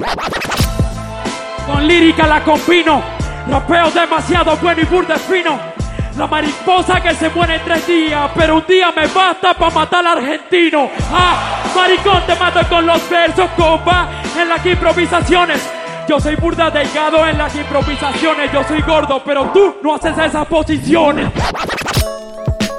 Con 1.66 1.88
lírica 1.88 2.28
la 2.28 2.44
combino, 2.44 3.02
rapeo 3.50 3.90
demasiado 3.90 4.56
bueno 4.58 4.82
y 4.82 4.86
burda 4.86 5.18
fino. 5.18 5.60
La 6.18 6.28
mariposa 6.28 7.02
que 7.02 7.14
se 7.14 7.30
muere 7.30 7.56
en 7.56 7.64
tres 7.66 7.88
días, 7.88 8.32
pero 8.36 8.56
un 8.56 8.66
día 8.66 8.90
me 8.96 9.06
basta 9.08 9.54
para 9.54 9.76
matar 9.76 10.08
al 10.08 10.18
argentino. 10.20 10.90
Ah, 11.12 11.55
maricón, 11.76 12.24
te 12.26 12.36
mato 12.36 12.62
con 12.70 12.86
los 12.86 13.10
versos, 13.10 13.50
compa, 13.58 14.10
en 14.40 14.50
las 14.50 14.66
improvisaciones. 14.66 15.62
Yo 16.08 16.20
soy 16.20 16.36
burda 16.36 16.70
delgado 16.70 17.28
en 17.28 17.38
las 17.38 17.56
improvisaciones, 17.56 18.52
yo 18.52 18.64
soy 18.64 18.82
gordo, 18.82 19.22
pero 19.26 19.52
tú 19.54 19.76
no 19.84 19.96
haces 19.96 20.18
esas 20.18 20.48
posiciones. 20.48 21.32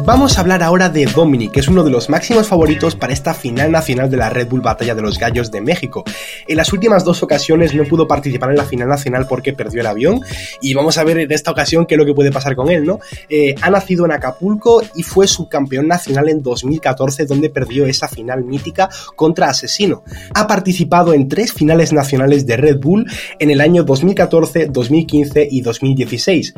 Vamos 0.06 0.38
a 0.38 0.40
hablar 0.40 0.62
ahora 0.62 0.88
de 0.88 1.04
Dominic, 1.04 1.50
que 1.50 1.58
es 1.58 1.66
uno 1.66 1.82
de 1.82 1.90
los 1.90 2.08
máximos 2.08 2.46
favoritos 2.46 2.94
para 2.94 3.12
esta 3.12 3.34
final 3.34 3.72
nacional 3.72 4.08
de 4.08 4.16
la 4.16 4.30
Red 4.30 4.46
Bull 4.46 4.60
Batalla 4.60 4.94
de 4.94 5.02
los 5.02 5.18
Gallos 5.18 5.50
de 5.50 5.60
México. 5.60 6.04
En 6.46 6.56
las 6.58 6.72
últimas 6.72 7.04
dos 7.04 7.24
ocasiones 7.24 7.74
no 7.74 7.82
pudo 7.82 8.06
participar 8.06 8.50
en 8.50 8.56
la 8.56 8.64
final 8.64 8.86
nacional 8.86 9.26
porque 9.28 9.52
perdió 9.52 9.80
el 9.80 9.88
avión 9.88 10.20
y 10.62 10.74
vamos 10.74 10.96
a 10.98 11.02
ver 11.02 11.18
en 11.18 11.32
esta 11.32 11.50
ocasión 11.50 11.86
qué 11.86 11.96
es 11.96 11.98
lo 11.98 12.06
que 12.06 12.14
puede 12.14 12.30
pasar 12.30 12.54
con 12.54 12.70
él, 12.70 12.84
¿no? 12.84 13.00
Eh, 13.28 13.56
ha 13.60 13.68
nacido 13.68 14.04
en 14.04 14.12
Acapulco 14.12 14.80
y 14.94 15.02
fue 15.02 15.26
subcampeón 15.26 15.88
nacional 15.88 16.28
en 16.28 16.40
2014 16.40 17.26
donde 17.26 17.50
perdió 17.50 17.84
esa 17.86 18.06
final 18.06 18.44
mítica 18.44 18.88
contra 19.16 19.48
Asesino. 19.48 20.04
Ha 20.36 20.46
participado 20.46 21.14
en 21.14 21.26
tres 21.26 21.52
finales 21.52 21.92
nacionales 21.92 22.46
de 22.46 22.56
Red 22.56 22.78
Bull 22.78 23.10
en 23.40 23.50
el 23.50 23.60
año 23.60 23.82
2014, 23.82 24.66
2015 24.66 25.48
y 25.50 25.62
2016. 25.62 26.54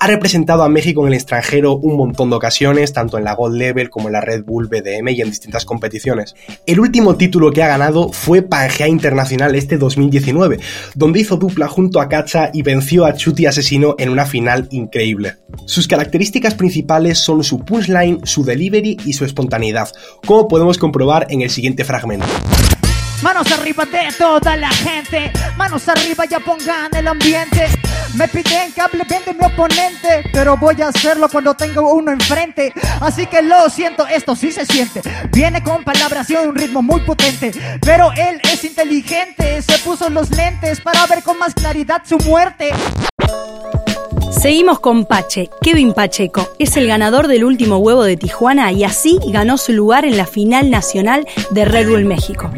Ha 0.00 0.06
representado 0.08 0.64
a 0.64 0.68
México 0.68 1.02
en 1.02 1.08
el 1.08 1.14
extranjero 1.14 1.76
un 1.76 1.96
montón 1.96 2.30
de 2.30 2.36
ocasiones, 2.36 2.87
tanto 2.92 3.18
en 3.18 3.24
la 3.24 3.34
Gold 3.34 3.56
Level 3.56 3.90
como 3.90 4.08
en 4.08 4.12
la 4.12 4.20
Red 4.20 4.44
Bull 4.44 4.68
BDM 4.68 5.08
y 5.08 5.20
en 5.20 5.30
distintas 5.30 5.64
competiciones. 5.64 6.34
El 6.66 6.80
último 6.80 7.16
título 7.16 7.50
que 7.50 7.62
ha 7.62 7.68
ganado 7.68 8.12
fue 8.12 8.42
Pangea 8.42 8.88
Internacional 8.88 9.54
este 9.54 9.78
2019, 9.78 10.58
donde 10.94 11.20
hizo 11.20 11.36
dupla 11.36 11.68
junto 11.68 12.00
a 12.00 12.08
Cacha 12.08 12.50
y 12.52 12.62
venció 12.62 13.04
a 13.04 13.14
Chuti 13.14 13.46
Asesino 13.46 13.94
en 13.98 14.08
una 14.10 14.26
final 14.26 14.68
increíble. 14.70 15.36
Sus 15.66 15.88
características 15.88 16.54
principales 16.54 17.18
son 17.18 17.42
su 17.44 17.60
punchline, 17.60 18.20
su 18.24 18.44
delivery 18.44 18.98
y 19.04 19.12
su 19.12 19.24
espontaneidad, 19.24 19.88
como 20.26 20.48
podemos 20.48 20.78
comprobar 20.78 21.26
en 21.30 21.42
el 21.42 21.50
siguiente 21.50 21.84
fragmento. 21.84 22.26
Manos 23.22 23.50
arriba 23.50 23.84
de 23.84 24.12
toda 24.16 24.56
la 24.56 24.70
gente, 24.70 25.32
manos 25.56 25.88
arriba 25.88 26.24
ya 26.24 26.38
pongan 26.38 26.94
el 26.94 27.08
ambiente. 27.08 27.66
Me 28.14 28.28
piden 28.28 28.72
que 28.72 28.80
hable 28.80 29.04
bien 29.08 29.22
de 29.26 29.34
mi 29.34 29.44
oponente, 29.44 30.30
pero 30.32 30.56
voy 30.56 30.80
a 30.82 30.88
hacerlo 30.88 31.28
cuando 31.28 31.54
tengo 31.54 31.92
uno 31.92 32.12
enfrente. 32.12 32.72
Así 33.00 33.26
que 33.26 33.42
lo 33.42 33.68
siento, 33.70 34.06
esto 34.06 34.36
sí 34.36 34.52
se 34.52 34.64
siente. 34.64 35.02
Viene 35.32 35.62
con 35.64 35.82
palabras 35.82 36.30
y 36.30 36.36
un 36.36 36.54
ritmo 36.54 36.80
muy 36.80 37.00
potente, 37.00 37.50
pero 37.80 38.12
él 38.12 38.40
es 38.44 38.62
inteligente. 38.64 39.62
Se 39.62 39.78
puso 39.78 40.08
los 40.10 40.30
lentes 40.30 40.80
para 40.80 41.04
ver 41.06 41.24
con 41.24 41.38
más 41.38 41.54
claridad 41.54 42.02
su 42.04 42.18
muerte. 42.18 42.70
Seguimos 44.30 44.78
con 44.78 45.06
Pache. 45.06 45.50
Kevin 45.60 45.92
Pacheco 45.92 46.48
es 46.60 46.76
el 46.76 46.86
ganador 46.86 47.26
del 47.26 47.42
último 47.42 47.78
huevo 47.78 48.04
de 48.04 48.16
Tijuana 48.16 48.70
y 48.70 48.84
así 48.84 49.18
ganó 49.26 49.58
su 49.58 49.72
lugar 49.72 50.04
en 50.04 50.16
la 50.16 50.26
final 50.26 50.70
nacional 50.70 51.26
de 51.50 51.64
Red 51.64 51.88
Bull 51.88 52.04
México. 52.04 52.50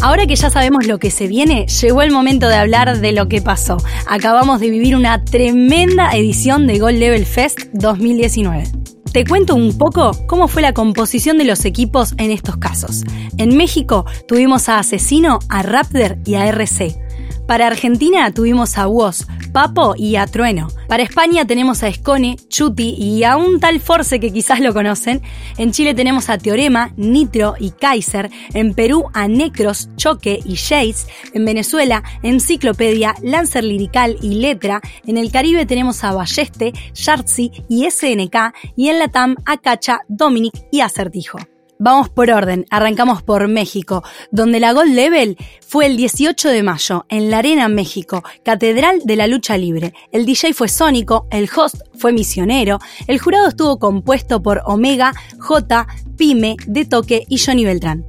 Ahora 0.00 0.26
que 0.26 0.36
ya 0.36 0.48
sabemos 0.48 0.86
lo 0.86 0.98
que 0.98 1.10
se 1.10 1.26
viene, 1.26 1.66
llegó 1.66 2.02
el 2.02 2.12
momento 2.12 2.48
de 2.48 2.54
hablar 2.54 2.98
de 2.98 3.12
lo 3.12 3.28
que 3.28 3.42
pasó. 3.42 3.76
Acabamos 4.08 4.60
de 4.60 4.70
vivir 4.70 4.94
una 4.94 5.24
tremenda 5.24 6.10
edición 6.12 6.66
de 6.66 6.78
Gold 6.78 6.98
Level 6.98 7.26
Fest 7.26 7.64
2019. 7.72 8.64
Te 9.12 9.24
cuento 9.24 9.54
un 9.54 9.76
poco 9.76 10.12
cómo 10.26 10.48
fue 10.48 10.62
la 10.62 10.72
composición 10.72 11.36
de 11.38 11.44
los 11.44 11.64
equipos 11.64 12.14
en 12.18 12.30
estos 12.30 12.58
casos. 12.58 13.02
En 13.38 13.56
México 13.56 14.04
tuvimos 14.26 14.68
a 14.68 14.78
Asesino, 14.78 15.40
a 15.48 15.62
Raptor 15.62 16.18
y 16.24 16.34
a 16.34 16.46
RC. 16.46 17.07
Para 17.46 17.66
Argentina 17.66 18.32
tuvimos 18.32 18.76
a 18.78 18.88
Woz, 18.88 19.26
Papo 19.52 19.94
y 19.96 20.16
a 20.16 20.26
Trueno. 20.26 20.68
Para 20.88 21.02
España 21.02 21.46
tenemos 21.46 21.82
a 21.82 21.88
Escone, 21.88 22.36
Chuti 22.48 22.94
y 22.98 23.24
a 23.24 23.36
un 23.36 23.60
tal 23.60 23.80
Force 23.80 24.20
que 24.20 24.32
quizás 24.32 24.60
lo 24.60 24.72
conocen. 24.72 25.22
En 25.56 25.72
Chile 25.72 25.94
tenemos 25.94 26.28
a 26.28 26.38
Teorema, 26.38 26.92
Nitro 26.96 27.54
y 27.58 27.70
Kaiser. 27.70 28.30
En 28.54 28.74
Perú 28.74 29.04
a 29.14 29.28
Necros, 29.28 29.88
Choque 29.96 30.40
y 30.44 30.56
Jace. 30.56 31.06
En 31.34 31.44
Venezuela, 31.44 32.02
Enciclopedia, 32.22 33.14
Lancer 33.22 33.64
Lirical 33.64 34.16
y 34.22 34.36
Letra. 34.36 34.80
En 35.06 35.18
el 35.18 35.30
Caribe 35.30 35.66
tenemos 35.66 36.04
a 36.04 36.12
Balleste, 36.12 36.72
Shartzi 36.94 37.52
y 37.68 37.90
SNK. 37.90 38.54
Y 38.76 38.88
en 38.88 38.98
Latam 38.98 39.36
a 39.44 39.58
Cacha, 39.58 40.00
Dominic 40.08 40.54
y 40.70 40.80
Acertijo. 40.80 41.38
Vamos 41.80 42.08
por 42.08 42.28
orden, 42.30 42.66
arrancamos 42.70 43.22
por 43.22 43.46
México, 43.46 44.02
donde 44.32 44.58
la 44.58 44.72
Gold 44.72 44.94
Level 44.94 45.36
fue 45.64 45.86
el 45.86 45.96
18 45.96 46.48
de 46.48 46.64
mayo 46.64 47.06
en 47.08 47.30
la 47.30 47.38
Arena 47.38 47.68
México, 47.68 48.24
Catedral 48.44 49.02
de 49.04 49.14
la 49.14 49.28
Lucha 49.28 49.56
Libre. 49.56 49.94
El 50.10 50.26
DJ 50.26 50.54
fue 50.54 50.66
Sónico, 50.66 51.28
el 51.30 51.48
host 51.54 51.76
fue 51.96 52.12
Misionero, 52.12 52.80
el 53.06 53.20
jurado 53.20 53.48
estuvo 53.48 53.78
compuesto 53.78 54.42
por 54.42 54.62
Omega, 54.64 55.12
J, 55.38 55.86
Pyme, 56.16 56.56
De 56.66 56.84
Toque 56.84 57.24
y 57.28 57.38
Johnny 57.38 57.64
Beltrán 57.64 58.04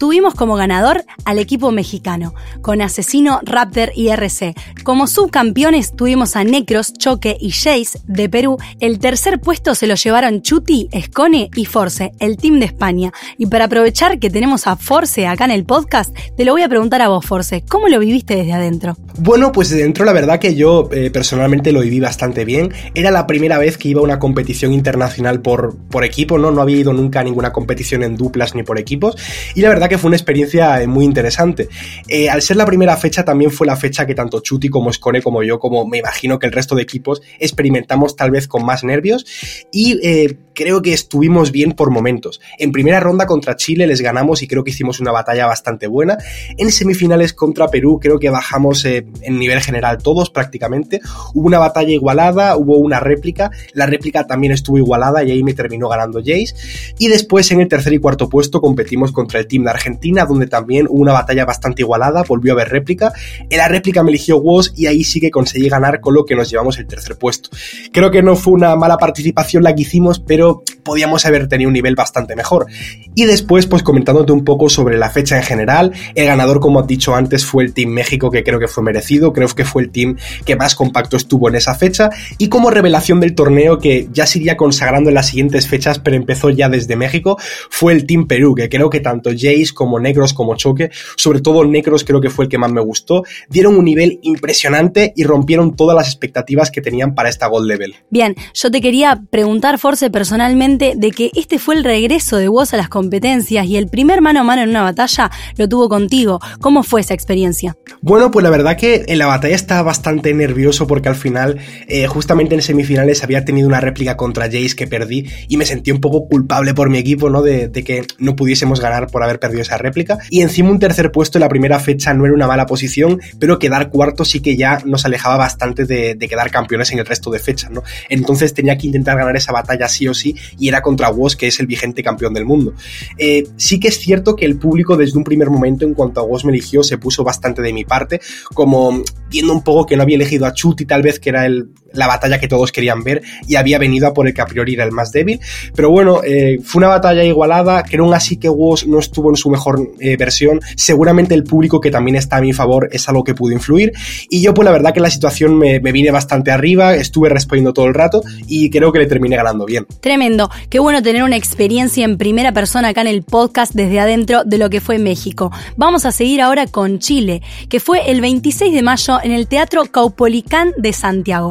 tuvimos 0.00 0.34
como 0.34 0.56
ganador 0.56 1.04
al 1.26 1.38
equipo 1.38 1.70
mexicano, 1.72 2.34
con 2.62 2.80
Asesino, 2.80 3.40
Raptor 3.42 3.92
y 3.94 4.08
RC. 4.08 4.54
Como 4.82 5.06
subcampeones 5.06 5.94
tuvimos 5.94 6.36
a 6.36 6.42
Necros, 6.42 6.94
Choque 6.94 7.36
y 7.38 7.50
Jace 7.50 8.00
de 8.06 8.30
Perú. 8.30 8.56
El 8.80 8.98
tercer 8.98 9.40
puesto 9.40 9.74
se 9.74 9.86
lo 9.86 9.96
llevaron 9.96 10.40
Chuti, 10.40 10.88
Escone 10.90 11.50
y 11.54 11.66
Force, 11.66 12.12
el 12.18 12.38
team 12.38 12.60
de 12.60 12.64
España. 12.64 13.12
Y 13.36 13.44
para 13.46 13.66
aprovechar 13.66 14.18
que 14.18 14.30
tenemos 14.30 14.66
a 14.66 14.76
Force 14.76 15.26
acá 15.26 15.44
en 15.44 15.50
el 15.50 15.66
podcast, 15.66 16.16
te 16.34 16.46
lo 16.46 16.52
voy 16.52 16.62
a 16.62 16.68
preguntar 16.70 17.02
a 17.02 17.08
vos, 17.08 17.26
Force. 17.26 17.62
¿Cómo 17.68 17.88
lo 17.88 17.98
viviste 17.98 18.36
desde 18.36 18.54
adentro? 18.54 18.96
Bueno, 19.18 19.52
pues 19.52 19.68
desde 19.68 19.82
dentro 19.82 20.06
la 20.06 20.14
verdad 20.14 20.38
que 20.38 20.54
yo 20.54 20.88
eh, 20.92 21.10
personalmente 21.10 21.72
lo 21.72 21.82
viví 21.82 22.00
bastante 22.00 22.46
bien. 22.46 22.72
Era 22.94 23.10
la 23.10 23.26
primera 23.26 23.58
vez 23.58 23.76
que 23.76 23.88
iba 23.88 24.00
a 24.00 24.04
una 24.04 24.18
competición 24.18 24.72
internacional 24.72 25.42
por, 25.42 25.76
por 25.76 26.06
equipo, 26.06 26.38
¿no? 26.38 26.50
No 26.50 26.62
había 26.62 26.78
ido 26.78 26.94
nunca 26.94 27.20
a 27.20 27.24
ninguna 27.24 27.52
competición 27.52 28.02
en 28.02 28.16
duplas 28.16 28.54
ni 28.54 28.62
por 28.62 28.78
equipos. 28.78 29.14
Y 29.54 29.60
la 29.60 29.68
verdad 29.68 29.89
que 29.90 29.98
fue 29.98 30.08
una 30.08 30.16
experiencia 30.16 30.80
eh, 30.80 30.86
muy 30.86 31.04
interesante. 31.04 31.68
Eh, 32.08 32.30
al 32.30 32.40
ser 32.40 32.56
la 32.56 32.64
primera 32.64 32.96
fecha, 32.96 33.24
también 33.24 33.50
fue 33.50 33.66
la 33.66 33.76
fecha 33.76 34.06
que 34.06 34.14
tanto 34.14 34.40
Chuti 34.40 34.68
como 34.70 34.90
Scone 34.90 35.20
como 35.20 35.42
yo, 35.42 35.58
como 35.58 35.86
me 35.86 35.98
imagino 35.98 36.38
que 36.38 36.46
el 36.46 36.52
resto 36.52 36.74
de 36.74 36.82
equipos, 36.82 37.20
experimentamos 37.38 38.16
tal 38.16 38.30
vez 38.30 38.48
con 38.48 38.64
más 38.64 38.84
nervios 38.84 39.26
y 39.72 39.98
eh, 40.02 40.38
creo 40.54 40.80
que 40.80 40.94
estuvimos 40.94 41.52
bien 41.52 41.72
por 41.72 41.90
momentos. 41.90 42.40
En 42.58 42.72
primera 42.72 43.00
ronda 43.00 43.26
contra 43.26 43.56
Chile 43.56 43.86
les 43.86 44.00
ganamos 44.00 44.42
y 44.42 44.46
creo 44.46 44.64
que 44.64 44.70
hicimos 44.70 45.00
una 45.00 45.12
batalla 45.12 45.46
bastante 45.46 45.86
buena. 45.86 46.16
En 46.56 46.70
semifinales 46.70 47.32
contra 47.32 47.68
Perú 47.68 47.98
creo 48.00 48.18
que 48.18 48.30
bajamos 48.30 48.84
en 48.84 49.38
nivel 49.38 49.60
general 49.60 49.98
todos 49.98 50.30
prácticamente. 50.30 51.00
Hubo 51.34 51.46
una 51.46 51.58
batalla 51.58 51.90
igualada, 51.90 52.56
hubo 52.56 52.78
una 52.78 53.00
réplica, 53.00 53.50
la 53.74 53.86
réplica 53.86 54.26
también 54.26 54.52
estuvo 54.52 54.78
igualada 54.78 55.24
y 55.24 55.32
ahí 55.32 55.42
me 55.42 55.54
terminó 55.54 55.88
ganando 55.88 56.20
Jace. 56.20 56.54
Y 56.98 57.08
después 57.08 57.50
en 57.50 57.60
el 57.60 57.68
tercer 57.68 57.92
y 57.92 57.98
cuarto 57.98 58.28
puesto 58.28 58.60
competimos 58.60 59.12
contra 59.12 59.40
el 59.40 59.46
team 59.46 59.64
de 59.64 59.70
Argentina, 59.70 59.79
donde 60.28 60.46
también 60.46 60.86
hubo 60.88 61.00
una 61.00 61.12
batalla 61.12 61.44
bastante 61.44 61.82
igualada, 61.82 62.24
volvió 62.26 62.52
a 62.52 62.54
haber 62.54 62.68
réplica. 62.68 63.12
En 63.48 63.58
la 63.58 63.68
réplica 63.68 64.02
me 64.02 64.10
eligió 64.10 64.38
Woz 64.38 64.72
y 64.76 64.86
ahí 64.86 65.04
sí 65.04 65.20
que 65.20 65.30
conseguí 65.30 65.68
ganar, 65.68 66.00
con 66.00 66.14
lo 66.14 66.24
que 66.24 66.34
nos 66.34 66.50
llevamos 66.50 66.78
el 66.78 66.86
tercer 66.86 67.16
puesto. 67.16 67.50
Creo 67.92 68.10
que 68.10 68.22
no 68.22 68.36
fue 68.36 68.54
una 68.54 68.76
mala 68.76 68.96
participación 68.96 69.62
la 69.62 69.74
que 69.74 69.82
hicimos, 69.82 70.20
pero 70.20 70.62
podíamos 70.82 71.26
haber 71.26 71.48
tenido 71.48 71.68
un 71.68 71.74
nivel 71.74 71.94
bastante 71.94 72.36
mejor. 72.36 72.66
Y 73.14 73.24
después, 73.24 73.66
pues 73.66 73.82
comentándote 73.82 74.32
un 74.32 74.44
poco 74.44 74.68
sobre 74.68 74.98
la 74.98 75.10
fecha 75.10 75.36
en 75.36 75.42
general, 75.42 75.92
el 76.14 76.26
ganador, 76.26 76.60
como 76.60 76.80
has 76.80 76.86
dicho 76.86 77.14
antes, 77.14 77.44
fue 77.44 77.64
el 77.64 77.74
Team 77.74 77.90
México, 77.90 78.30
que 78.30 78.44
creo 78.44 78.58
que 78.58 78.68
fue 78.68 78.82
merecido, 78.82 79.32
creo 79.32 79.48
que 79.48 79.64
fue 79.64 79.82
el 79.82 79.90
team 79.90 80.16
que 80.44 80.56
más 80.56 80.74
compacto 80.74 81.16
estuvo 81.16 81.48
en 81.48 81.56
esa 81.56 81.74
fecha. 81.74 82.10
Y 82.38 82.48
como 82.48 82.70
revelación 82.70 83.20
del 83.20 83.34
torneo, 83.34 83.78
que 83.78 84.08
ya 84.12 84.26
se 84.26 84.38
iría 84.38 84.56
consagrando 84.56 85.10
en 85.10 85.14
las 85.14 85.28
siguientes 85.28 85.66
fechas, 85.66 85.98
pero 85.98 86.16
empezó 86.16 86.50
ya 86.50 86.68
desde 86.68 86.96
México, 86.96 87.38
fue 87.68 87.92
el 87.92 88.06
Team 88.06 88.26
Perú, 88.26 88.54
que 88.54 88.68
creo 88.68 88.90
que 88.90 89.00
tanto 89.00 89.30
Jace 89.30 89.69
como 89.72 89.98
Negros 90.00 90.34
como 90.34 90.56
Choque, 90.56 90.90
sobre 91.16 91.40
todo 91.40 91.64
Negros 91.64 92.04
creo 92.04 92.20
que 92.20 92.30
fue 92.30 92.44
el 92.44 92.48
que 92.48 92.58
más 92.58 92.72
me 92.72 92.80
gustó, 92.80 93.22
dieron 93.48 93.76
un 93.76 93.84
nivel 93.84 94.18
impresionante 94.22 95.12
y 95.16 95.24
rompieron 95.24 95.76
todas 95.76 95.96
las 95.96 96.06
expectativas 96.06 96.70
que 96.70 96.80
tenían 96.80 97.14
para 97.14 97.28
esta 97.28 97.46
Gold 97.46 97.66
Level. 97.66 97.94
Bien, 98.10 98.34
yo 98.54 98.70
te 98.70 98.80
quería 98.80 99.22
preguntar, 99.30 99.78
Force, 99.78 100.10
personalmente, 100.10 100.94
de 100.96 101.10
que 101.10 101.30
este 101.34 101.58
fue 101.58 101.74
el 101.74 101.84
regreso 101.84 102.36
de 102.36 102.48
vos 102.48 102.72
a 102.74 102.76
las 102.76 102.88
competencias 102.88 103.66
y 103.66 103.76
el 103.76 103.88
primer 103.88 104.20
mano 104.20 104.40
a 104.40 104.44
mano 104.44 104.62
en 104.62 104.70
una 104.70 104.82
batalla 104.82 105.30
lo 105.56 105.68
tuvo 105.68 105.88
contigo. 105.88 106.40
¿Cómo 106.60 106.82
fue 106.82 107.00
esa 107.00 107.14
experiencia? 107.14 107.76
Bueno, 108.00 108.30
pues 108.30 108.42
la 108.42 108.50
verdad 108.50 108.76
que 108.76 109.04
en 109.06 109.18
la 109.18 109.26
batalla 109.26 109.54
estaba 109.54 109.82
bastante 109.82 110.32
nervioso 110.34 110.86
porque 110.86 111.08
al 111.08 111.14
final, 111.14 111.58
eh, 111.88 112.06
justamente 112.06 112.54
en 112.54 112.62
semifinales, 112.62 113.22
había 113.22 113.44
tenido 113.44 113.68
una 113.68 113.80
réplica 113.80 114.16
contra 114.16 114.46
Jace 114.46 114.76
que 114.76 114.86
perdí 114.86 115.26
y 115.48 115.56
me 115.56 115.66
sentí 115.66 115.90
un 115.90 116.00
poco 116.00 116.26
culpable 116.28 116.74
por 116.74 116.90
mi 116.90 116.98
equipo, 116.98 117.30
¿no? 117.30 117.42
De, 117.42 117.68
de 117.68 117.84
que 117.84 118.04
no 118.18 118.36
pudiésemos 118.36 118.80
ganar 118.80 119.08
por 119.08 119.22
haber 119.22 119.38
perdido 119.38 119.49
esa 119.58 119.78
réplica. 119.78 120.18
Y 120.30 120.42
encima 120.42 120.70
un 120.70 120.78
tercer 120.78 121.10
puesto 121.10 121.38
en 121.38 121.40
la 121.40 121.48
primera 121.48 121.78
fecha 121.78 122.14
no 122.14 122.24
era 122.24 122.34
una 122.34 122.46
mala 122.46 122.66
posición, 122.66 123.20
pero 123.38 123.58
quedar 123.58 123.90
cuarto 123.90 124.24
sí 124.24 124.40
que 124.40 124.56
ya 124.56 124.80
nos 124.84 125.04
alejaba 125.04 125.36
bastante 125.36 125.84
de, 125.84 126.16
quedar 126.30 126.50
campeones 126.50 126.92
en 126.92 127.00
el 127.00 127.06
resto 127.06 127.30
de 127.30 127.40
fechas, 127.40 127.70
¿no? 127.70 127.82
Entonces 128.08 128.54
tenía 128.54 128.78
que 128.78 128.86
intentar 128.86 129.16
ganar 129.16 129.36
esa 129.36 129.52
batalla 129.52 129.88
sí 129.88 130.06
o 130.06 130.14
sí 130.14 130.36
y 130.58 130.68
era 130.68 130.80
contra 130.80 131.10
Woz, 131.10 131.34
que 131.34 131.48
es 131.48 131.58
el 131.58 131.66
vigente 131.66 132.02
campeón 132.02 132.34
del 132.34 132.44
mundo. 132.44 132.74
Eh, 133.18 133.44
sí 133.56 133.80
que 133.80 133.88
es 133.88 133.98
cierto 133.98 134.36
que 134.36 134.44
el 134.44 134.58
público 134.58 134.96
desde 134.96 135.18
un 135.18 135.24
primer 135.24 135.50
momento 135.50 135.84
en 135.84 135.94
cuanto 135.94 136.20
a 136.20 136.22
Woz 136.22 136.44
me 136.44 136.52
eligió 136.52 136.82
se 136.82 136.98
puso 136.98 137.24
bastante 137.24 137.62
de 137.62 137.72
mi 137.72 137.84
parte, 137.84 138.20
como 138.54 139.02
viendo 139.28 139.52
un 139.52 139.62
poco 139.62 139.86
que 139.86 139.96
no 139.96 140.02
había 140.02 140.16
elegido 140.16 140.46
a 140.46 140.52
Chuti 140.52 140.86
tal 140.86 141.02
vez 141.02 141.18
que 141.18 141.30
era 141.30 141.48
la 141.92 142.06
batalla 142.06 142.38
que 142.38 142.48
todos 142.48 142.72
querían 142.72 143.02
ver 143.02 143.22
y 143.46 143.56
había 143.56 143.78
venido 143.78 144.06
a 144.06 144.14
por 144.14 144.26
el 144.26 144.34
que 144.34 144.40
a 144.40 144.46
priori 144.46 144.74
era 144.74 144.84
el 144.84 144.92
más 144.92 145.12
débil. 145.12 145.40
Pero 145.74 145.90
bueno, 145.90 146.22
eh, 146.24 146.58
fue 146.62 146.80
una 146.80 146.88
batalla 146.88 147.24
igualada, 147.24 147.82
que 147.82 147.96
aún 147.96 148.14
así 148.14 148.36
que 148.36 148.48
Woz 148.48 148.86
no 148.86 148.98
estuvo 148.98 149.30
en 149.30 149.36
su 149.40 149.50
mejor 149.50 149.92
eh, 149.98 150.16
versión, 150.16 150.60
seguramente 150.76 151.34
el 151.34 151.44
público 151.44 151.80
que 151.80 151.90
también 151.90 152.16
está 152.16 152.36
a 152.36 152.40
mi 152.40 152.52
favor 152.52 152.88
es 152.92 153.08
algo 153.08 153.24
que 153.24 153.34
pudo 153.34 153.52
influir. 153.52 153.92
Y 154.28 154.42
yo, 154.42 154.54
pues 154.54 154.64
la 154.64 154.72
verdad 154.72 154.94
que 154.94 155.00
la 155.00 155.10
situación 155.10 155.58
me, 155.58 155.80
me 155.80 155.92
vine 155.92 156.10
bastante 156.10 156.50
arriba, 156.50 156.94
estuve 156.94 157.28
respondiendo 157.28 157.72
todo 157.72 157.86
el 157.86 157.94
rato 157.94 158.22
y 158.46 158.70
creo 158.70 158.92
que 158.92 158.98
le 158.98 159.06
terminé 159.06 159.36
ganando 159.36 159.66
bien. 159.66 159.86
Tremendo. 160.00 160.50
Qué 160.68 160.78
bueno 160.78 161.02
tener 161.02 161.22
una 161.22 161.36
experiencia 161.36 162.04
en 162.04 162.18
primera 162.18 162.52
persona 162.52 162.88
acá 162.88 163.00
en 163.00 163.08
el 163.08 163.22
podcast 163.22 163.74
desde 163.74 164.00
adentro 164.00 164.44
de 164.44 164.58
lo 164.58 164.70
que 164.70 164.80
fue 164.80 164.98
México. 164.98 165.50
Vamos 165.76 166.04
a 166.04 166.12
seguir 166.12 166.40
ahora 166.40 166.66
con 166.66 166.98
Chile, 166.98 167.42
que 167.68 167.80
fue 167.80 168.10
el 168.10 168.20
26 168.20 168.72
de 168.72 168.82
mayo 168.82 169.18
en 169.22 169.32
el 169.32 169.46
Teatro 169.46 169.84
Caupolicán 169.86 170.72
de 170.76 170.92
Santiago. 170.92 171.50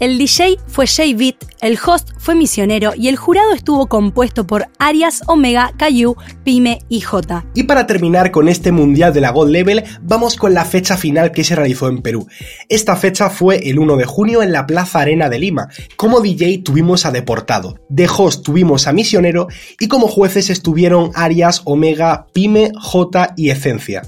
El 0.00 0.16
DJ 0.16 0.56
fue 0.66 0.86
Jay 0.86 1.12
Beat, 1.12 1.36
el 1.60 1.78
host 1.84 2.12
fue 2.16 2.34
Misionero 2.34 2.92
y 2.96 3.08
el 3.08 3.16
jurado 3.16 3.52
estuvo 3.52 3.86
compuesto 3.86 4.46
por 4.46 4.66
Arias, 4.78 5.20
Omega, 5.26 5.74
Cayu, 5.76 6.16
Pyme 6.42 6.78
y 6.88 7.02
J. 7.02 7.44
Y 7.54 7.64
para 7.64 7.86
terminar 7.86 8.30
con 8.30 8.48
este 8.48 8.72
mundial 8.72 9.12
de 9.12 9.20
la 9.20 9.30
God 9.30 9.50
Level, 9.50 9.84
vamos 10.00 10.36
con 10.36 10.54
la 10.54 10.64
fecha 10.64 10.96
final 10.96 11.32
que 11.32 11.44
se 11.44 11.54
realizó 11.54 11.88
en 11.88 12.00
Perú. 12.00 12.26
Esta 12.70 12.96
fecha 12.96 13.28
fue 13.28 13.68
el 13.68 13.78
1 13.78 13.98
de 13.98 14.06
junio 14.06 14.42
en 14.42 14.52
la 14.52 14.66
Plaza 14.66 15.00
Arena 15.00 15.28
de 15.28 15.38
Lima. 15.38 15.68
Como 15.96 16.22
DJ 16.22 16.62
tuvimos 16.64 17.04
a 17.04 17.10
Deportado, 17.10 17.78
de 17.90 18.08
host 18.08 18.42
tuvimos 18.42 18.86
a 18.86 18.94
Misionero 18.94 19.48
y 19.78 19.88
como 19.88 20.08
jueces 20.08 20.48
estuvieron 20.48 21.10
Arias, 21.14 21.60
Omega, 21.66 22.26
Pyme, 22.32 22.72
J 22.74 23.34
y 23.36 23.50
Esencia. 23.50 24.00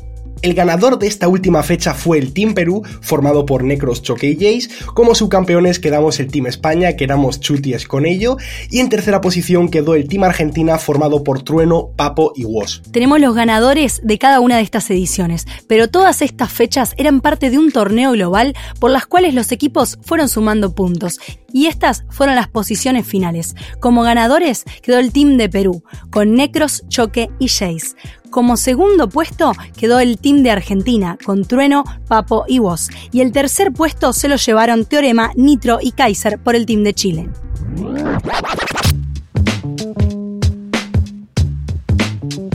El 0.43 0.55
ganador 0.55 0.99
de 0.99 1.07
esta 1.07 1.29
última 1.29 1.63
fecha 1.63 1.95
fue 1.95 2.19
el 2.19 2.33
Team 2.33 2.55
Perú, 2.55 2.83
formado 3.01 3.47
por 3.47 3.63
Necros, 3.63 4.03
Choque 4.03 4.29
y 4.31 4.35
Jace. 4.35 4.85
Como 4.93 5.15
subcampeones 5.15 5.79
quedamos 5.79 6.19
el 6.19 6.33
Team 6.33 6.49
España, 6.49 6.97
que 6.97 7.05
éramos 7.05 7.39
Chuties 7.39 7.87
con 7.87 8.07
ello. 8.07 8.39
Y 8.69 8.81
en 8.81 8.89
tercera 8.89 9.21
posición 9.21 9.69
quedó 9.69 9.95
el 9.95 10.09
Team 10.09 10.25
Argentina, 10.25 10.79
formado 10.79 11.23
por 11.23 11.45
Trueno, 11.45 11.91
Papo 11.95 12.33
y 12.35 12.45
Woz. 12.45 12.83
Tenemos 12.91 13.21
los 13.21 13.37
ganadores 13.37 14.01
de 14.03 14.19
cada 14.19 14.41
una 14.41 14.57
de 14.57 14.63
estas 14.63 14.91
ediciones, 14.91 15.47
pero 15.69 15.87
todas 15.87 16.23
estas 16.23 16.51
fechas 16.51 16.95
eran 16.97 17.21
parte 17.21 17.49
de 17.49 17.59
un 17.59 17.71
torneo 17.71 18.11
global 18.11 18.57
por 18.81 18.91
las 18.91 19.07
cuales 19.07 19.35
los 19.35 19.53
equipos 19.53 20.01
fueron 20.03 20.29
sumando 20.29 20.75
puntos. 20.75 21.21
Y 21.53 21.67
estas 21.67 22.05
fueron 22.11 22.35
las 22.35 22.49
posiciones 22.49 23.07
finales. 23.07 23.55
Como 23.79 24.03
ganadores 24.03 24.65
quedó 24.83 24.99
el 24.99 25.13
Team 25.13 25.37
de 25.37 25.49
Perú, 25.49 25.85
con 26.11 26.35
Necros, 26.35 26.83
Choque 26.89 27.29
y 27.39 27.47
Jace. 27.47 27.95
Como 28.33 28.57
segundo 28.57 29.11
puesto 29.11 29.53
quedó 29.77 30.01
el 30.01 30.17
team 30.17 30.43
de 30.43 30.51
Argentina, 30.51 31.19
con 31.23 31.45
Trueno, 31.45 31.85
Papo 32.09 32.47
y 32.49 32.61
Voz. 32.61 32.89
Y 33.13 33.21
el 33.21 33.31
tercer 33.31 33.75
puesto 33.75 34.15
se 34.15 34.27
lo 34.27 34.37
llevaron 34.37 34.87
Teorema, 34.87 35.33
Nitro 35.37 35.81
y 35.83 35.93
Kaiser 35.93 36.39
por 36.39 36.57
el 36.57 36.65
team 36.65 36.83
de 36.83 36.95
Chile. 36.95 37.29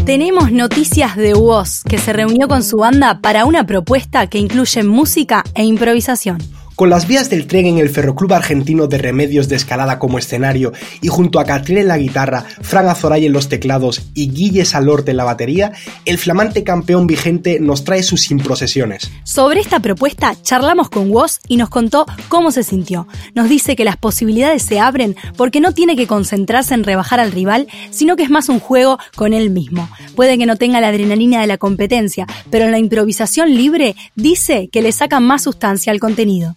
Tenemos 0.03 0.51
noticias 0.51 1.15
de 1.15 1.35
Woz, 1.35 1.83
que 1.83 1.99
se 1.99 2.11
reunió 2.11 2.47
con 2.47 2.63
su 2.63 2.77
banda 2.77 3.19
para 3.21 3.45
una 3.45 3.67
propuesta 3.67 4.25
que 4.25 4.39
incluye 4.39 4.81
música 4.81 5.43
e 5.53 5.63
improvisación. 5.63 6.39
Con 6.77 6.91
las 6.91 7.07
vías 7.07 7.31
del 7.31 7.47
tren 7.47 7.65
en 7.65 7.79
el 7.79 7.89
Ferroclub 7.89 8.31
Argentino 8.33 8.85
de 8.85 8.99
Remedios 8.99 9.49
de 9.49 9.55
Escalada 9.55 9.97
como 9.97 10.19
escenario 10.19 10.73
y 11.01 11.07
junto 11.07 11.39
a 11.39 11.43
Catril 11.43 11.79
en 11.79 11.87
la 11.87 11.97
guitarra, 11.97 12.45
Fran 12.61 12.87
Azoray 12.87 13.25
en 13.25 13.33
los 13.33 13.49
teclados 13.49 14.03
y 14.13 14.29
Guille 14.29 14.63
Salorte 14.63 15.09
en 15.09 15.17
la 15.17 15.23
batería, 15.23 15.71
el 16.05 16.19
flamante 16.19 16.63
campeón 16.63 17.07
vigente 17.07 17.59
nos 17.59 17.83
trae 17.83 18.03
sus 18.03 18.29
improcesiones. 18.29 19.09
Sobre 19.23 19.59
esta 19.59 19.79
propuesta 19.79 20.35
charlamos 20.43 20.91
con 20.91 21.09
Woz 21.09 21.39
y 21.47 21.57
nos 21.57 21.69
contó 21.69 22.05
cómo 22.29 22.51
se 22.51 22.61
sintió. 22.61 23.07
Nos 23.33 23.49
dice 23.49 23.75
que 23.75 23.83
las 23.83 23.97
posibilidades 23.97 24.61
se 24.61 24.79
abren 24.79 25.15
porque 25.35 25.59
no 25.59 25.71
tiene 25.71 25.95
que 25.95 26.05
concentrarse 26.05 26.75
en 26.75 26.83
rebajar 26.83 27.19
al 27.19 27.31
rival, 27.31 27.67
sino 27.89 28.15
que 28.15 28.21
es 28.21 28.29
más 28.29 28.49
un 28.49 28.59
juego 28.59 28.99
con 29.15 29.33
él 29.33 29.49
mismo. 29.49 29.89
Puede 30.15 30.37
que 30.37 30.45
no 30.45 30.57
tenga 30.57 30.79
la 30.79 30.89
adrenalina 30.89 31.41
de 31.41 31.47
la 31.47 31.57
competencia, 31.57 32.27
pero 32.51 32.65
en 32.65 32.71
la 32.71 32.77
improvisación 32.77 33.55
libre 33.55 33.95
dice 34.13 34.69
que 34.71 34.83
le 34.83 34.91
saca 34.91 35.19
más 35.19 35.41
sustancia 35.41 35.91
al 35.91 35.99
contenido. 35.99 36.55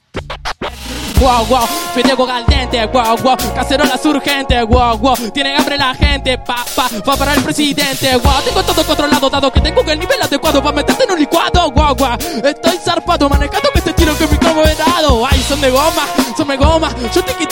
Wow, 1.21 1.45
wow, 1.49 1.67
fideo 1.95 2.27
caliente, 2.27 2.87
wow, 2.87 3.15
wow, 3.23 3.37
cacerolas 3.55 4.03
urgentes, 4.07 4.65
wow, 4.67 4.97
wow, 4.97 5.15
tienen 5.35 5.55
hambre 5.55 5.77
la 5.77 5.95
gente, 5.95 6.39
pa, 6.39 6.65
pa, 6.75 6.89
va 7.07 7.15
para 7.15 7.35
el 7.35 7.43
presidente, 7.43 8.17
wow, 8.17 8.41
tengo 8.43 8.63
todo 8.63 8.83
controlado, 8.87 9.29
dado 9.29 9.53
que 9.53 9.61
tengo 9.61 9.83
el 9.83 9.99
nivel 9.99 10.23
adecuado 10.23 10.63
para 10.63 10.77
meterte 10.77 11.05
en 11.05 11.11
un 11.11 11.19
licuado, 11.19 11.71
wow, 11.73 11.95
wow, 11.95 12.17
estoy 12.43 12.79
zarpado, 12.83 13.29
manejando 13.29 13.69
este 13.75 13.93
tiro 13.93 14.17
que 14.17 14.27
mi 14.29 14.37
como 14.39 14.63
dado, 14.63 15.27
ay, 15.27 15.45
son 15.47 15.61
de 15.61 15.71
goma, 15.71 16.07
son 16.35 16.49
de 16.49 16.57
goma, 16.57 16.89
yo 17.15 17.23
tiki 17.23 17.41
riqui 17.41 17.50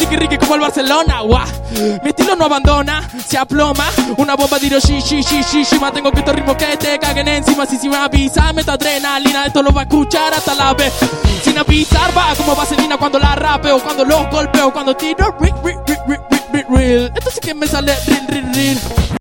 como 0.49 0.55
el 0.55 0.61
Barcelona, 0.63 1.21
wow, 1.21 2.01
mi 2.03 2.09
estilo 2.09 2.35
no 2.35 2.47
abandona, 2.47 3.07
se 3.27 3.37
aploma, 3.37 3.85
una 4.17 4.35
bomba 4.35 4.59
tiro 4.59 4.81
shi, 4.81 4.99
shi, 5.03 5.23
shi, 5.23 5.43
shi, 5.43 5.63
shi, 5.63 5.79
que 5.79 6.19
estos 6.21 6.35
ritmos 6.35 6.57
que 6.57 6.75
te 6.79 6.99
caguen 6.99 7.29
encima, 7.29 7.67
si 7.67 7.77
si 7.77 7.87
me 7.87 7.99
avisa, 7.99 8.51
meto 8.55 8.73
adrenalina, 8.73 9.45
esto 9.45 9.63
lo 9.63 9.73
va 9.73 9.83
a 9.83 9.85
escuchar 9.85 10.33
hasta 10.33 10.55
la 10.55 10.73
vez, 10.73 10.95
sin 11.43 11.59
avisar, 11.59 12.17
va 12.17 12.35
como 12.35 12.57
vaselina 12.57 12.97
cuando 12.97 13.19
la 13.19 13.35
rapeo, 13.35 13.79
cuando 13.81 14.07
los 14.07 14.31
golpeo, 14.31 14.73
cuando 14.73 14.97
tiro, 14.97 15.37
real, 16.71 17.13
esto 17.15 17.31
sí 17.31 17.41
que 17.43 17.53
me 17.53 17.67
sale 17.67 17.95
real, 18.07 18.27
real, 18.27 18.55
real. 18.55 19.18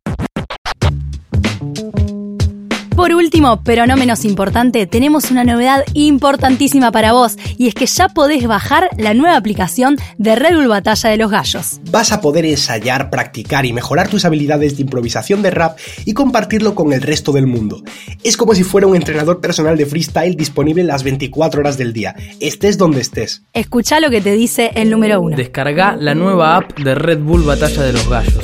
Por 2.98 3.14
último, 3.14 3.62
pero 3.64 3.86
no 3.86 3.96
menos 3.96 4.26
importante, 4.26 4.88
tenemos 4.88 5.30
una 5.30 5.44
novedad 5.44 5.84
importantísima 5.94 6.92
para 6.92 7.14
vos 7.14 7.38
y 7.56 7.68
es 7.68 7.76
que 7.76 7.86
ya 7.86 8.10
podés 8.10 8.48
bajar 8.48 8.90
la 8.98 9.14
nueva 9.14 9.38
aplicación 9.38 9.98
de 10.18 10.36
Red 10.36 10.56
Bull 10.56 10.68
Batalla 10.68 11.12
de 11.12 11.18
los 11.18 11.30
Gallos. 11.30 11.80
Vas 11.92 12.12
a 12.12 12.22
poder 12.22 12.46
ensayar, 12.46 13.12
practicar 13.12 13.68
y 13.68 13.72
mejorar 13.72 14.08
tus 14.08 14.26
habilidades 14.26 14.78
de 14.78 14.82
improvisación 14.82 15.44
de 15.44 15.52
rap 15.52 15.78
y 16.06 16.14
compartirlo 16.14 16.74
con 16.74 16.92
el 16.92 17.04
resto 17.04 17.32
del 17.34 17.46
mundo. 17.46 17.84
Es 18.24 18.36
como 18.36 18.56
si 18.56 18.64
fuera 18.64 18.88
un 18.88 18.96
entrenador 18.96 19.42
personal 19.42 19.78
de 19.78 19.86
freestyle 19.86 20.36
disponible 20.36 20.84
las 20.84 21.04
24 21.04 21.60
horas 21.60 21.78
del 21.78 21.94
día, 21.94 22.16
estés 22.40 22.80
donde 22.80 23.02
estés. 23.02 23.44
Escucha 23.54 24.00
lo 24.00 24.10
que 24.10 24.22
te 24.22 24.32
dice 24.32 24.72
el 24.74 24.90
número 24.90 25.22
uno. 25.22 25.38
Descarga 25.38 25.96
la 25.96 26.16
nueva 26.16 26.58
app 26.58 26.76
de 26.80 26.96
Red 26.96 27.20
Bull 27.20 27.44
Batalla 27.44 27.84
de 27.84 27.94
los 27.94 28.10
Gallos. 28.10 28.44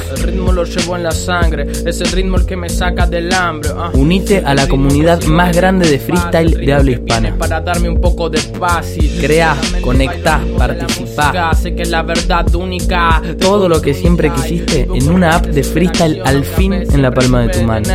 Lo 0.54 0.66
llevo 0.66 0.96
en 0.96 1.04
la 1.04 1.12
sangre, 1.12 1.68
es 1.86 2.00
el 2.00 2.12
ritmo 2.12 2.38
el 2.38 2.46
que 2.46 2.56
me 2.56 2.70
saca 2.70 3.08
del 3.08 3.34
hambre. 3.34 3.72
ah. 3.76 3.90
Unite 3.94 4.44
a 4.46 4.54
la 4.54 4.68
comunidad 4.68 5.24
más 5.24 5.56
grande 5.56 5.90
de 5.90 5.98
freestyle 5.98 6.52
de 6.64 6.74
habla 6.74 6.92
hispana. 6.92 7.36
Para 7.40 7.60
darme 7.60 7.90
un 7.90 8.00
poco 8.00 8.30
de 8.30 8.40
paz 8.60 8.96
y 8.98 9.10
Crea, 9.20 9.56
conecta, 9.82 10.42
participa. 10.58 11.54
Sé 11.56 11.74
que 11.76 11.86
la 11.86 12.04
verdad 12.04 12.54
única. 12.54 13.22
Todo 13.40 13.68
lo 13.68 13.82
que 13.82 13.94
siempre 13.96 14.32
quisiste 14.32 14.88
en 14.94 15.10
una 15.10 15.36
app 15.36 15.48
de 15.48 15.64
freestyle 15.64 16.22
al 16.24 16.44
fin 16.44 16.74
en 16.74 17.02
la 17.02 17.12
palma 17.12 17.42
de 17.42 17.50
tu 17.50 17.64
mano. 17.64 17.88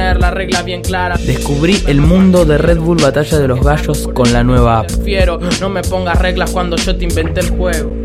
Descubrí 1.25 1.83
el 1.87 2.01
mundo 2.01 2.45
de 2.45 2.59
Red 2.59 2.79
Bull 2.79 2.99
Batalla 3.01 3.39
de 3.39 3.49
los 3.49 3.61
Gallos 3.61 4.09
con 4.13 4.33
la 4.33 4.43
nueva 4.43 4.81
app. 4.81 4.91
No 5.61 5.69
me 5.69 5.83
pongas 5.83 6.19
reglas 6.21 6.51
cuando 6.51 6.77
yo 6.77 6.97
te 6.97 7.05
inventé 7.05 7.41
el 7.41 7.51
juego. 7.51 7.98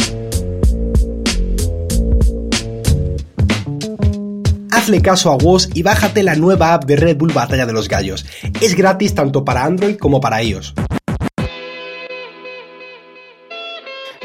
Hazle 4.83 5.01
caso 5.01 5.31
a 5.31 5.37
Woz 5.37 5.69
y 5.73 5.81
bájate 5.81 6.23
la 6.23 6.35
nueva 6.35 6.73
app 6.73 6.83
de 6.83 6.97
Red 6.97 7.15
Bull 7.15 7.31
Batalla 7.31 7.65
de 7.65 7.71
los 7.71 7.87
Gallos. 7.87 8.25
Es 8.59 8.75
gratis 8.75 9.15
tanto 9.15 9.45
para 9.45 9.63
Android 9.63 9.95
como 9.95 10.19
para 10.19 10.43
iOS. 10.43 10.73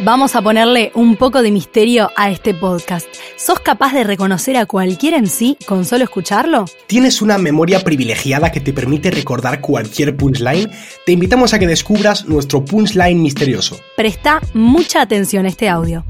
Vamos 0.00 0.34
a 0.34 0.42
ponerle 0.42 0.90
un 0.96 1.14
poco 1.14 1.42
de 1.42 1.52
misterio 1.52 2.10
a 2.16 2.32
este 2.32 2.54
podcast. 2.54 3.06
¿Sos 3.36 3.60
capaz 3.60 3.92
de 3.92 4.02
reconocer 4.02 4.56
a 4.56 4.66
cualquiera 4.66 5.16
en 5.16 5.28
sí 5.28 5.56
con 5.64 5.84
solo 5.84 6.02
escucharlo? 6.02 6.64
¿Tienes 6.88 7.22
una 7.22 7.38
memoria 7.38 7.78
privilegiada 7.78 8.50
que 8.50 8.58
te 8.58 8.72
permite 8.72 9.12
recordar 9.12 9.60
cualquier 9.60 10.16
punchline? 10.16 10.72
Te 11.06 11.12
invitamos 11.12 11.54
a 11.54 11.60
que 11.60 11.68
descubras 11.68 12.24
nuestro 12.24 12.64
punchline 12.64 13.22
misterioso. 13.22 13.78
Presta 13.96 14.40
mucha 14.54 15.02
atención 15.02 15.46
a 15.46 15.50
este 15.50 15.68
audio. 15.68 16.04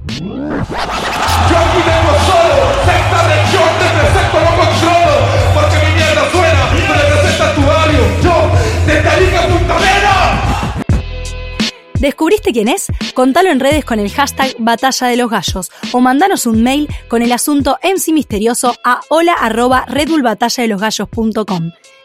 ¿Descubriste 12.01 12.53
quién 12.53 12.69
es? 12.69 12.87
Contalo 13.13 13.51
en 13.51 13.59
redes 13.59 13.85
con 13.85 13.99
el 13.99 14.11
hashtag 14.11 14.55
Batalla 14.59 15.09
de 15.09 15.17
los 15.17 15.29
Gallos 15.29 15.71
o 15.93 16.01
mandanos 16.01 16.47
un 16.47 16.63
mail 16.63 16.89
con 17.09 17.23
el 17.23 17.33
asunto 17.33 17.77
MC 17.83 18.13
Misterioso 18.13 18.75
a 18.85 19.01
hola. 19.09 19.35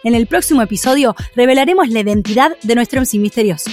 En 0.03 0.15
el 0.15 0.27
próximo 0.27 0.61
episodio 0.63 1.15
revelaremos 1.35 1.89
la 1.89 1.99
identidad 1.99 2.57
de 2.63 2.75
nuestro 2.75 3.01
MC 3.01 3.19
Misterioso. 3.19 3.69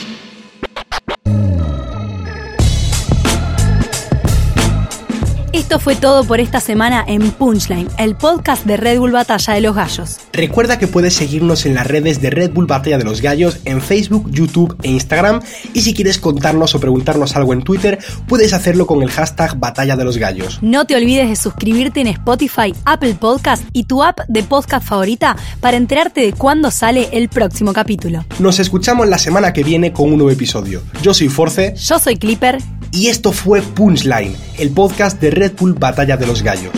Esto 5.60 5.78
fue 5.78 5.94
todo 5.94 6.24
por 6.24 6.40
esta 6.40 6.58
semana 6.58 7.04
en 7.06 7.32
Punchline, 7.32 7.86
el 7.98 8.16
podcast 8.16 8.64
de 8.64 8.78
Red 8.78 8.98
Bull 8.98 9.12
Batalla 9.12 9.52
de 9.52 9.60
los 9.60 9.76
Gallos. 9.76 10.16
Recuerda 10.32 10.78
que 10.78 10.86
puedes 10.86 11.12
seguirnos 11.12 11.66
en 11.66 11.74
las 11.74 11.86
redes 11.86 12.22
de 12.22 12.30
Red 12.30 12.52
Bull 12.52 12.64
Batalla 12.64 12.96
de 12.96 13.04
los 13.04 13.20
Gallos 13.20 13.60
en 13.66 13.82
Facebook, 13.82 14.30
YouTube 14.30 14.74
e 14.82 14.88
Instagram 14.88 15.42
y 15.74 15.82
si 15.82 15.92
quieres 15.92 16.16
contarnos 16.16 16.74
o 16.74 16.80
preguntarnos 16.80 17.36
algo 17.36 17.52
en 17.52 17.60
Twitter, 17.60 17.98
puedes 18.26 18.54
hacerlo 18.54 18.86
con 18.86 19.02
el 19.02 19.10
hashtag 19.10 19.58
Batalla 19.58 19.96
de 19.96 20.04
los 20.04 20.16
Gallos. 20.16 20.60
No 20.62 20.86
te 20.86 20.96
olvides 20.96 21.28
de 21.28 21.36
suscribirte 21.36 22.00
en 22.00 22.06
Spotify, 22.06 22.74
Apple 22.86 23.16
Podcast 23.20 23.62
y 23.74 23.84
tu 23.84 24.02
app 24.02 24.20
de 24.28 24.42
podcast 24.42 24.88
favorita 24.88 25.36
para 25.60 25.76
enterarte 25.76 26.22
de 26.22 26.32
cuándo 26.32 26.70
sale 26.70 27.10
el 27.12 27.28
próximo 27.28 27.74
capítulo. 27.74 28.24
Nos 28.38 28.60
escuchamos 28.60 29.06
la 29.08 29.18
semana 29.18 29.52
que 29.52 29.62
viene 29.62 29.92
con 29.92 30.06
un 30.06 30.16
nuevo 30.16 30.30
episodio. 30.30 30.82
Yo 31.02 31.12
soy 31.12 31.28
Force 31.28 31.74
Yo 31.76 31.98
soy 31.98 32.16
Clipper 32.16 32.58
y 32.92 33.06
esto 33.06 33.32
fue 33.32 33.62
Punchline, 33.62 34.34
el 34.58 34.70
podcast 34.70 35.20
de 35.20 35.30
Red 35.30 35.49
Bull 35.58 35.74
Batalla 35.74 36.16
de 36.16 36.26
los 36.26 36.42
Gallos. 36.42 36.72